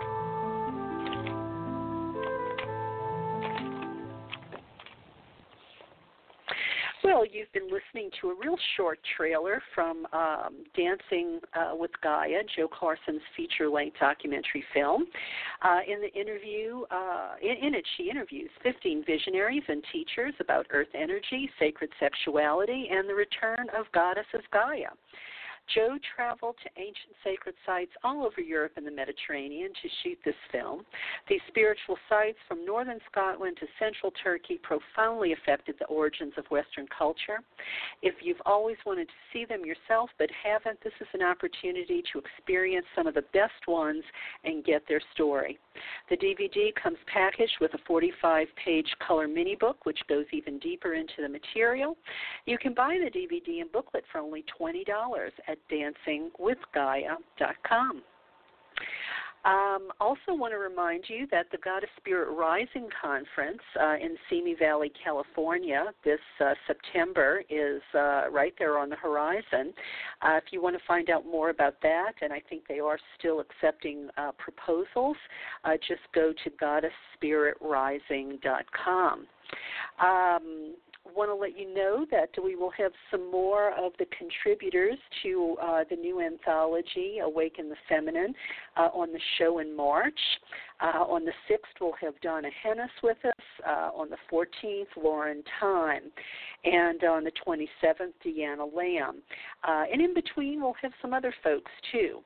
[7.23, 12.69] You've been listening to a real short trailer from um, Dancing uh, with Gaia, Jo
[12.69, 15.05] Carson's feature-length documentary film.
[15.61, 20.65] Uh, in the interview, uh, in, in it, she interviews 15 visionaries and teachers about
[20.71, 24.89] Earth energy, sacred sexuality, and the return of Goddesses Gaia.
[25.73, 30.35] Jo traveled to ancient sacred sites all over Europe and the Mediterranean to shoot this
[30.51, 30.85] film.
[31.27, 36.87] These spiritual sites from northern Scotland to central Turkey profoundly affected the origins of Western
[36.95, 37.39] culture.
[38.01, 42.19] If you've always wanted to see them yourself but haven't, this is an opportunity to
[42.19, 44.03] experience some of the best ones
[44.43, 45.59] and get their story.
[46.09, 50.93] The DVD comes packaged with a 45 page color mini book, which goes even deeper
[50.93, 51.97] into the material.
[52.45, 54.83] You can buy the DVD and booklet for only $20
[55.47, 58.03] at dancingwithgaia.com.
[59.45, 64.53] Um, also, want to remind you that the Goddess Spirit Rising Conference uh, in Simi
[64.53, 69.73] Valley, California, this uh, September is uh, right there on the horizon.
[70.21, 72.99] Uh, if you want to find out more about that, and I think they are
[73.17, 75.15] still accepting uh, proposals,
[75.63, 76.49] uh, just go to
[77.21, 79.27] goddessspiritrising.com.
[80.01, 80.75] Um,
[81.15, 85.57] want to let you know that we will have some more of the contributors to
[85.61, 88.33] uh, the new anthology, Awaken the Feminine,
[88.77, 90.19] uh, on the show in March.
[90.81, 93.45] Uh, on the 6th, we'll have Donna Henes with us.
[93.67, 96.03] Uh, on the 14th, Lauren Time.
[96.63, 99.21] And on the 27th, Deanna Lamb.
[99.67, 102.19] Uh, and in between, we'll have some other folks too.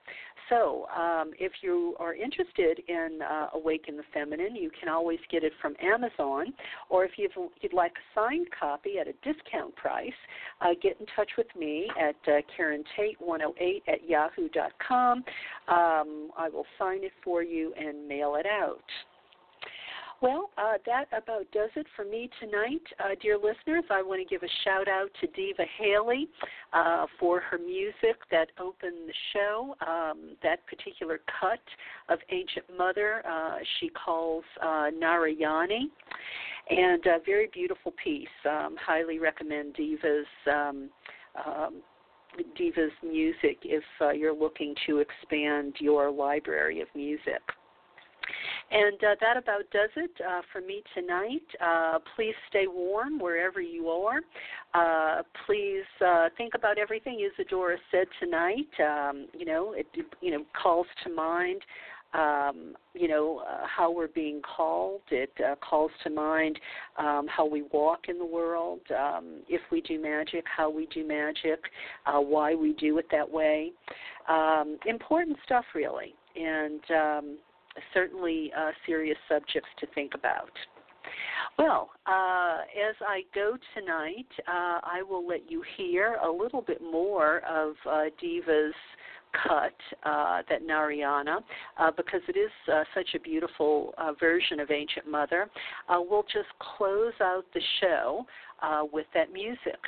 [0.49, 5.43] So, um, if you are interested in uh, Awaken the Feminine, you can always get
[5.43, 6.53] it from Amazon,
[6.89, 7.31] or if you'd,
[7.61, 10.11] you'd like a signed copy at a discount price,
[10.61, 15.23] uh, get in touch with me at uh, Karen Tate 108 at yahoo.com.
[15.67, 18.83] Um, I will sign it for you and mail it out.
[20.21, 22.81] Well, uh, that about does it for me tonight.
[22.99, 26.29] Uh, dear listeners, I want to give a shout out to Diva Haley
[26.71, 29.75] uh, for her music that opened the show.
[29.85, 31.59] Um, that particular cut
[32.07, 35.89] of Ancient Mother uh, she calls uh, Narayani.
[36.69, 38.27] And a very beautiful piece.
[38.49, 40.25] Um, highly recommend Diva's.
[40.49, 40.89] Um,
[41.45, 41.81] um,
[42.57, 47.41] Diva's music if uh, you're looking to expand your library of music.
[48.71, 51.43] And uh, that about does it uh, for me tonight.
[51.61, 54.21] Uh, please stay warm wherever you are.
[54.73, 58.69] Uh, please uh, think about everything Isidora said tonight.
[58.79, 59.87] Um, you know, it
[60.21, 61.61] you know calls to mind.
[62.13, 65.01] Um, you know uh, how we're being called.
[65.09, 65.31] It
[65.67, 66.59] calls to mind
[66.97, 68.81] um, how we walk in the world.
[68.95, 71.59] Um, if we do magic, how we do magic,
[72.05, 73.71] why we do it that way.
[74.27, 76.15] Um, important stuff, really.
[76.35, 77.37] And um,
[77.93, 80.51] certainly uh, serious subjects to think about.
[81.57, 82.59] Well, uh,
[82.89, 87.75] as I go tonight, uh, I will let you hear a little bit more of
[87.87, 88.73] uh, Diva's
[89.47, 91.39] cut, uh, that Narayana,
[91.79, 95.49] uh, because it is uh, such a beautiful version of Ancient Mother.
[95.89, 98.25] We'll just close out the show
[98.91, 99.79] with that music.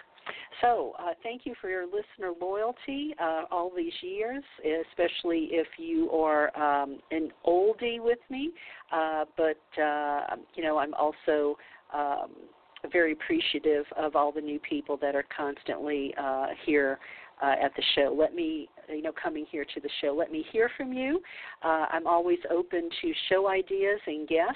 [0.61, 4.43] So, uh, thank you for your listener loyalty uh, all these years,
[4.91, 8.51] especially if you are um, an oldie with me.
[8.91, 11.57] Uh, but, uh, you know, I'm also
[11.93, 12.31] um,
[12.91, 16.99] very appreciative of all the new people that are constantly uh, here
[17.41, 18.15] uh, at the show.
[18.17, 21.21] Let me, you know, coming here to the show, let me hear from you.
[21.63, 24.55] Uh, I'm always open to show ideas and guests.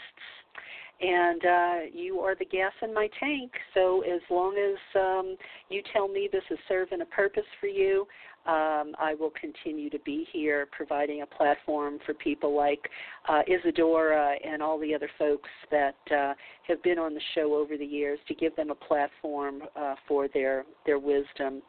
[1.02, 3.52] And uh, you are the gas in my tank.
[3.74, 5.38] So as long as um,
[5.70, 8.06] you tell me this is serving a purpose for you,
[8.46, 12.90] um, I will continue to be here providing a platform for people like
[13.28, 16.34] uh, Isidora and all the other folks that uh,
[16.68, 20.28] have been on the show over the years to give them a platform uh, for
[20.34, 21.62] their, their wisdom.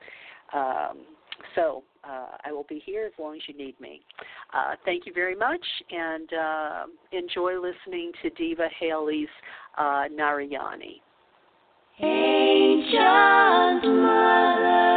[0.52, 0.98] Um,
[1.54, 4.02] so uh, I will be here as long as you need me.
[4.54, 9.28] Uh, thank you very much, and uh, enjoy listening to Diva Haley's
[9.78, 11.00] uh, Narayani.
[12.02, 14.89] Angels, mother.